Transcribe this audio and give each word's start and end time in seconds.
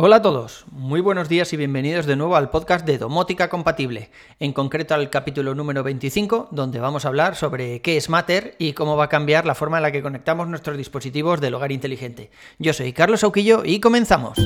Hola 0.00 0.16
a 0.16 0.22
todos, 0.22 0.64
muy 0.70 1.00
buenos 1.00 1.28
días 1.28 1.52
y 1.52 1.56
bienvenidos 1.56 2.06
de 2.06 2.14
nuevo 2.14 2.36
al 2.36 2.50
podcast 2.50 2.86
de 2.86 2.98
Domótica 2.98 3.48
Compatible, 3.48 4.10
en 4.38 4.52
concreto 4.52 4.94
al 4.94 5.10
capítulo 5.10 5.56
número 5.56 5.82
25, 5.82 6.50
donde 6.52 6.78
vamos 6.78 7.04
a 7.04 7.08
hablar 7.08 7.34
sobre 7.34 7.82
qué 7.82 7.96
es 7.96 8.08
Matter 8.08 8.54
y 8.60 8.74
cómo 8.74 8.96
va 8.96 9.06
a 9.06 9.08
cambiar 9.08 9.44
la 9.44 9.56
forma 9.56 9.78
en 9.78 9.82
la 9.82 9.90
que 9.90 10.00
conectamos 10.00 10.46
nuestros 10.46 10.76
dispositivos 10.76 11.40
del 11.40 11.54
hogar 11.54 11.72
inteligente. 11.72 12.30
Yo 12.60 12.72
soy 12.74 12.92
Carlos 12.92 13.24
Auquillo 13.24 13.64
y 13.64 13.80
comenzamos. 13.80 14.38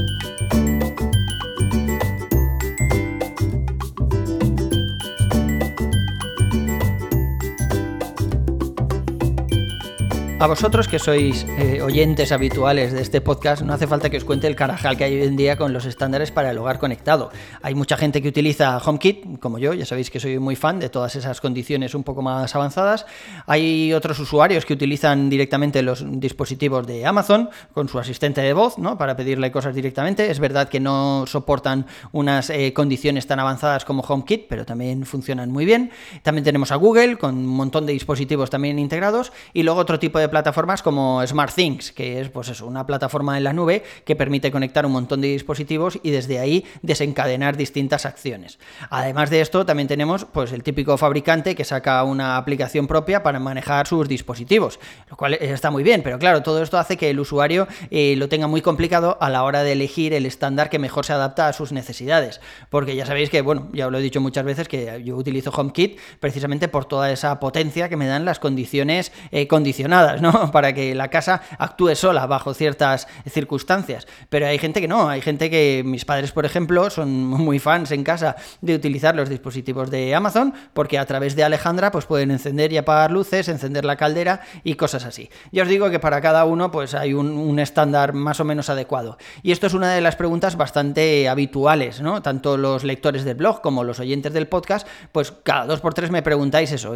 A 10.42 10.48
vosotros 10.48 10.88
que 10.88 10.98
sois 10.98 11.46
eh, 11.56 11.80
oyentes 11.82 12.32
habituales 12.32 12.92
de 12.92 13.00
este 13.00 13.20
podcast, 13.20 13.62
no 13.62 13.74
hace 13.74 13.86
falta 13.86 14.10
que 14.10 14.16
os 14.16 14.24
cuente 14.24 14.48
el 14.48 14.56
carajal 14.56 14.96
que 14.96 15.04
hay 15.04 15.14
hoy 15.14 15.28
en 15.28 15.36
día 15.36 15.56
con 15.56 15.72
los 15.72 15.84
estándares 15.84 16.32
para 16.32 16.50
el 16.50 16.58
hogar 16.58 16.80
conectado. 16.80 17.30
Hay 17.62 17.76
mucha 17.76 17.96
gente 17.96 18.20
que 18.20 18.26
utiliza 18.26 18.76
HomeKit, 18.78 19.38
como 19.38 19.60
yo, 19.60 19.72
ya 19.72 19.86
sabéis 19.86 20.10
que 20.10 20.18
soy 20.18 20.40
muy 20.40 20.56
fan 20.56 20.80
de 20.80 20.88
todas 20.88 21.14
esas 21.14 21.40
condiciones 21.40 21.94
un 21.94 22.02
poco 22.02 22.22
más 22.22 22.56
avanzadas. 22.56 23.06
Hay 23.46 23.92
otros 23.92 24.18
usuarios 24.18 24.66
que 24.66 24.72
utilizan 24.72 25.30
directamente 25.30 25.80
los 25.80 26.04
dispositivos 26.18 26.88
de 26.88 27.06
Amazon 27.06 27.48
con 27.72 27.88
su 27.88 28.00
asistente 28.00 28.40
de 28.40 28.52
voz, 28.52 28.78
¿no? 28.78 28.98
Para 28.98 29.14
pedirle 29.14 29.52
cosas 29.52 29.76
directamente. 29.76 30.28
Es 30.28 30.40
verdad 30.40 30.68
que 30.68 30.80
no 30.80 31.24
soportan 31.28 31.86
unas 32.10 32.50
eh, 32.50 32.72
condiciones 32.72 33.28
tan 33.28 33.38
avanzadas 33.38 33.84
como 33.84 34.02
HomeKit, 34.02 34.48
pero 34.48 34.66
también 34.66 35.06
funcionan 35.06 35.52
muy 35.52 35.64
bien. 35.64 35.92
También 36.24 36.42
tenemos 36.42 36.72
a 36.72 36.74
Google 36.74 37.16
con 37.16 37.36
un 37.36 37.46
montón 37.46 37.86
de 37.86 37.92
dispositivos 37.92 38.50
también 38.50 38.80
integrados 38.80 39.32
y 39.52 39.62
luego 39.62 39.78
otro 39.78 40.00
tipo 40.00 40.18
de 40.18 40.31
plataformas 40.32 40.82
como 40.82 41.24
SmartThings, 41.26 41.92
que 41.92 42.18
es 42.18 42.30
pues 42.30 42.48
eso, 42.48 42.66
una 42.66 42.86
plataforma 42.86 43.36
en 43.36 43.44
la 43.44 43.52
nube 43.52 43.84
que 44.06 44.16
permite 44.16 44.50
conectar 44.50 44.86
un 44.86 44.92
montón 44.92 45.20
de 45.20 45.28
dispositivos 45.28 45.98
y 46.02 46.10
desde 46.10 46.38
ahí 46.38 46.64
desencadenar 46.80 47.58
distintas 47.58 48.06
acciones. 48.06 48.58
Además 48.88 49.28
de 49.28 49.42
esto, 49.42 49.66
también 49.66 49.88
tenemos 49.88 50.24
pues 50.24 50.52
el 50.52 50.62
típico 50.62 50.96
fabricante 50.96 51.54
que 51.54 51.66
saca 51.66 52.02
una 52.04 52.38
aplicación 52.38 52.86
propia 52.86 53.22
para 53.22 53.40
manejar 53.40 53.86
sus 53.86 54.08
dispositivos, 54.08 54.80
lo 55.10 55.18
cual 55.18 55.34
está 55.34 55.70
muy 55.70 55.82
bien, 55.82 56.02
pero 56.02 56.18
claro, 56.18 56.42
todo 56.42 56.62
esto 56.62 56.78
hace 56.78 56.96
que 56.96 57.10
el 57.10 57.20
usuario 57.20 57.68
eh, 57.90 58.14
lo 58.16 58.30
tenga 58.30 58.46
muy 58.46 58.62
complicado 58.62 59.18
a 59.20 59.28
la 59.28 59.42
hora 59.44 59.62
de 59.62 59.72
elegir 59.72 60.14
el 60.14 60.24
estándar 60.24 60.70
que 60.70 60.78
mejor 60.78 61.04
se 61.04 61.12
adapta 61.12 61.46
a 61.48 61.52
sus 61.52 61.72
necesidades, 61.72 62.40
porque 62.70 62.96
ya 62.96 63.04
sabéis 63.04 63.28
que, 63.28 63.42
bueno, 63.42 63.68
ya 63.74 63.84
os 63.84 63.92
lo 63.92 63.98
he 63.98 64.02
dicho 64.02 64.22
muchas 64.22 64.46
veces 64.46 64.66
que 64.66 65.02
yo 65.04 65.14
utilizo 65.14 65.50
HomeKit 65.50 66.00
precisamente 66.20 66.68
por 66.68 66.86
toda 66.86 67.12
esa 67.12 67.38
potencia 67.38 67.90
que 67.90 67.98
me 67.98 68.06
dan 68.06 68.24
las 68.24 68.38
condiciones 68.38 69.12
eh, 69.30 69.46
condicionadas, 69.46 70.21
Para 70.52 70.72
que 70.72 70.94
la 70.94 71.08
casa 71.08 71.42
actúe 71.58 71.94
sola 71.94 72.26
bajo 72.26 72.54
ciertas 72.54 73.08
circunstancias. 73.28 74.06
Pero 74.28 74.46
hay 74.46 74.58
gente 74.58 74.80
que 74.80 74.88
no, 74.88 75.08
hay 75.08 75.20
gente 75.20 75.50
que, 75.50 75.82
mis 75.84 76.04
padres, 76.04 76.32
por 76.32 76.44
ejemplo, 76.44 76.90
son 76.90 77.10
muy 77.26 77.58
fans 77.58 77.90
en 77.90 78.04
casa 78.04 78.36
de 78.60 78.74
utilizar 78.74 79.14
los 79.14 79.28
dispositivos 79.28 79.90
de 79.90 80.14
Amazon, 80.14 80.54
porque 80.72 80.98
a 80.98 81.06
través 81.06 81.36
de 81.36 81.44
Alejandra 81.44 81.90
pues 81.90 82.06
pueden 82.06 82.30
encender 82.30 82.72
y 82.72 82.76
apagar 82.76 83.10
luces, 83.10 83.48
encender 83.48 83.84
la 83.84 83.96
caldera 83.96 84.42
y 84.64 84.74
cosas 84.74 85.04
así. 85.04 85.30
Ya 85.50 85.62
os 85.62 85.68
digo 85.68 85.90
que 85.90 85.98
para 85.98 86.20
cada 86.20 86.44
uno 86.44 86.70
pues 86.70 86.94
hay 86.94 87.14
un, 87.14 87.58
estándar 87.58 88.12
más 88.12 88.40
o 88.40 88.44
menos 88.44 88.70
adecuado. 88.70 89.18
Y 89.42 89.52
esto 89.52 89.66
es 89.66 89.74
una 89.74 89.92
de 89.92 90.00
las 90.00 90.16
preguntas 90.16 90.56
bastante 90.56 91.28
habituales, 91.28 92.00
¿no? 92.00 92.22
Tanto 92.22 92.56
los 92.56 92.82
lectores 92.82 93.24
del 93.24 93.36
blog 93.36 93.60
como 93.60 93.84
los 93.84 94.00
oyentes 94.00 94.32
del 94.32 94.48
podcast, 94.48 94.86
pues 95.12 95.32
cada 95.42 95.66
dos 95.66 95.80
por 95.80 95.94
tres 95.94 96.10
me 96.10 96.22
preguntáis 96.22 96.72
eso, 96.72 96.94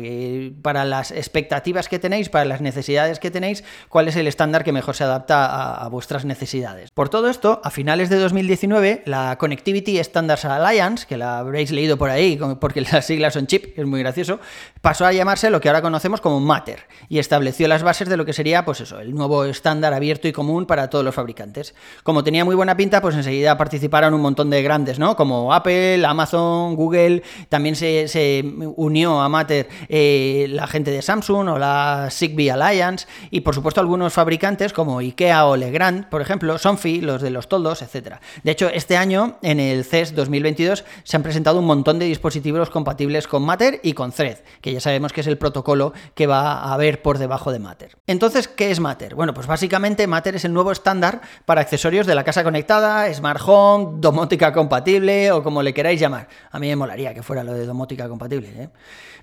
para 0.62 0.84
las 0.84 1.10
expectativas 1.10 1.88
que 1.88 1.98
tenéis, 1.98 2.28
para 2.28 2.44
las 2.44 2.60
necesidades 2.60 3.15
que 3.20 3.30
tenéis, 3.30 3.64
cuál 3.88 4.08
es 4.08 4.16
el 4.16 4.26
estándar 4.26 4.64
que 4.64 4.72
mejor 4.72 4.94
se 4.94 5.04
adapta 5.04 5.74
a, 5.74 5.88
vuestras 5.88 6.24
necesidades. 6.24 6.90
Por 6.90 7.08
todo 7.08 7.28
esto, 7.28 7.60
a 7.64 7.70
finales 7.70 8.10
de 8.10 8.16
2019, 8.16 9.02
la 9.06 9.36
Connectivity 9.38 9.98
Standards 9.98 10.44
Alliance, 10.44 11.06
que 11.06 11.16
la 11.16 11.38
habréis 11.38 11.70
leído 11.70 11.96
por 11.96 12.10
ahí, 12.10 12.38
porque 12.60 12.80
las 12.80 13.06
siglas 13.06 13.34
son 13.34 13.46
CHIP, 13.46 13.78
es 13.78 13.86
muy 13.86 14.00
gracioso, 14.00 14.40
pasó 14.80 15.06
a 15.06 15.12
llamarse 15.12 15.50
lo 15.50 15.60
que 15.60 15.68
ahora 15.68 15.82
conocemos 15.82 16.20
como 16.20 16.40
Matter 16.40 16.86
y 17.08 17.18
estableció 17.18 17.68
las 17.68 17.82
bases 17.82 18.08
de 18.08 18.16
lo 18.16 18.24
que 18.24 18.32
sería, 18.32 18.64
pues 18.64 18.80
eso, 18.80 19.00
el 19.00 19.14
nuevo 19.14 19.44
estándar 19.44 19.94
abierto 19.94 20.28
y 20.28 20.32
común 20.32 20.66
para 20.66 20.90
todos 20.90 21.04
los 21.04 21.14
fabricantes. 21.14 21.74
Como 22.02 22.24
tenía 22.24 22.44
muy 22.44 22.54
buena 22.54 22.76
pinta, 22.76 23.00
pues 23.00 23.14
enseguida 23.14 23.56
participaron 23.56 24.14
un 24.14 24.20
montón 24.20 24.50
de 24.50 24.62
grandes, 24.62 24.98
¿no? 24.98 25.16
Como 25.16 25.52
Apple, 25.52 26.04
Amazon, 26.04 26.76
Google, 26.76 27.22
también 27.48 27.76
se, 27.76 28.44
unió 28.76 29.20
a 29.20 29.28
Matter 29.28 29.68
eh, 29.88 30.46
la 30.50 30.66
gente 30.66 30.90
de 30.90 31.02
Samsung 31.02 31.48
o 31.48 31.58
la 31.58 32.08
Zigbee 32.10 32.50
Alliance, 32.50 33.05
y 33.30 33.40
por 33.40 33.54
supuesto 33.54 33.80
algunos 33.80 34.12
fabricantes 34.12 34.72
como 34.72 34.98
IKEA 34.98 35.46
o 35.46 35.56
Legrand, 35.56 36.08
por 36.08 36.22
ejemplo, 36.22 36.58
Sonfi, 36.58 37.00
los 37.00 37.22
de 37.22 37.30
los 37.30 37.48
toldos, 37.48 37.82
etc. 37.82 38.16
De 38.42 38.50
hecho, 38.50 38.68
este 38.68 38.96
año 38.96 39.38
en 39.42 39.60
el 39.60 39.84
CES 39.84 40.14
2022 40.14 40.84
se 41.04 41.16
han 41.16 41.22
presentado 41.22 41.58
un 41.58 41.66
montón 41.66 41.98
de 41.98 42.06
dispositivos 42.06 42.70
compatibles 42.70 43.26
con 43.28 43.42
Matter 43.42 43.80
y 43.82 43.92
con 43.92 44.12
Thread, 44.12 44.38
que 44.60 44.72
ya 44.72 44.80
sabemos 44.80 45.12
que 45.12 45.20
es 45.20 45.26
el 45.26 45.38
protocolo 45.38 45.92
que 46.14 46.26
va 46.26 46.52
a 46.52 46.74
haber 46.74 47.02
por 47.02 47.18
debajo 47.18 47.52
de 47.52 47.58
Matter. 47.58 47.96
Entonces, 48.06 48.48
¿qué 48.48 48.70
es 48.70 48.80
Matter? 48.80 49.14
Bueno, 49.14 49.34
pues 49.34 49.46
básicamente 49.46 50.06
Matter 50.06 50.36
es 50.36 50.44
el 50.44 50.52
nuevo 50.52 50.72
estándar 50.72 51.20
para 51.44 51.60
accesorios 51.60 52.06
de 52.06 52.14
la 52.14 52.24
casa 52.24 52.44
conectada, 52.44 53.12
Smart 53.12 53.40
Home, 53.44 53.98
domótica 53.98 54.52
compatible 54.52 55.32
o 55.32 55.42
como 55.42 55.62
le 55.62 55.74
queráis 55.74 56.00
llamar. 56.00 56.28
A 56.50 56.58
mí 56.58 56.68
me 56.68 56.76
molaría 56.76 57.14
que 57.14 57.22
fuera 57.22 57.44
lo 57.44 57.52
de 57.52 57.66
domótica 57.66 58.08
compatible, 58.08 58.52
¿eh? 58.56 58.68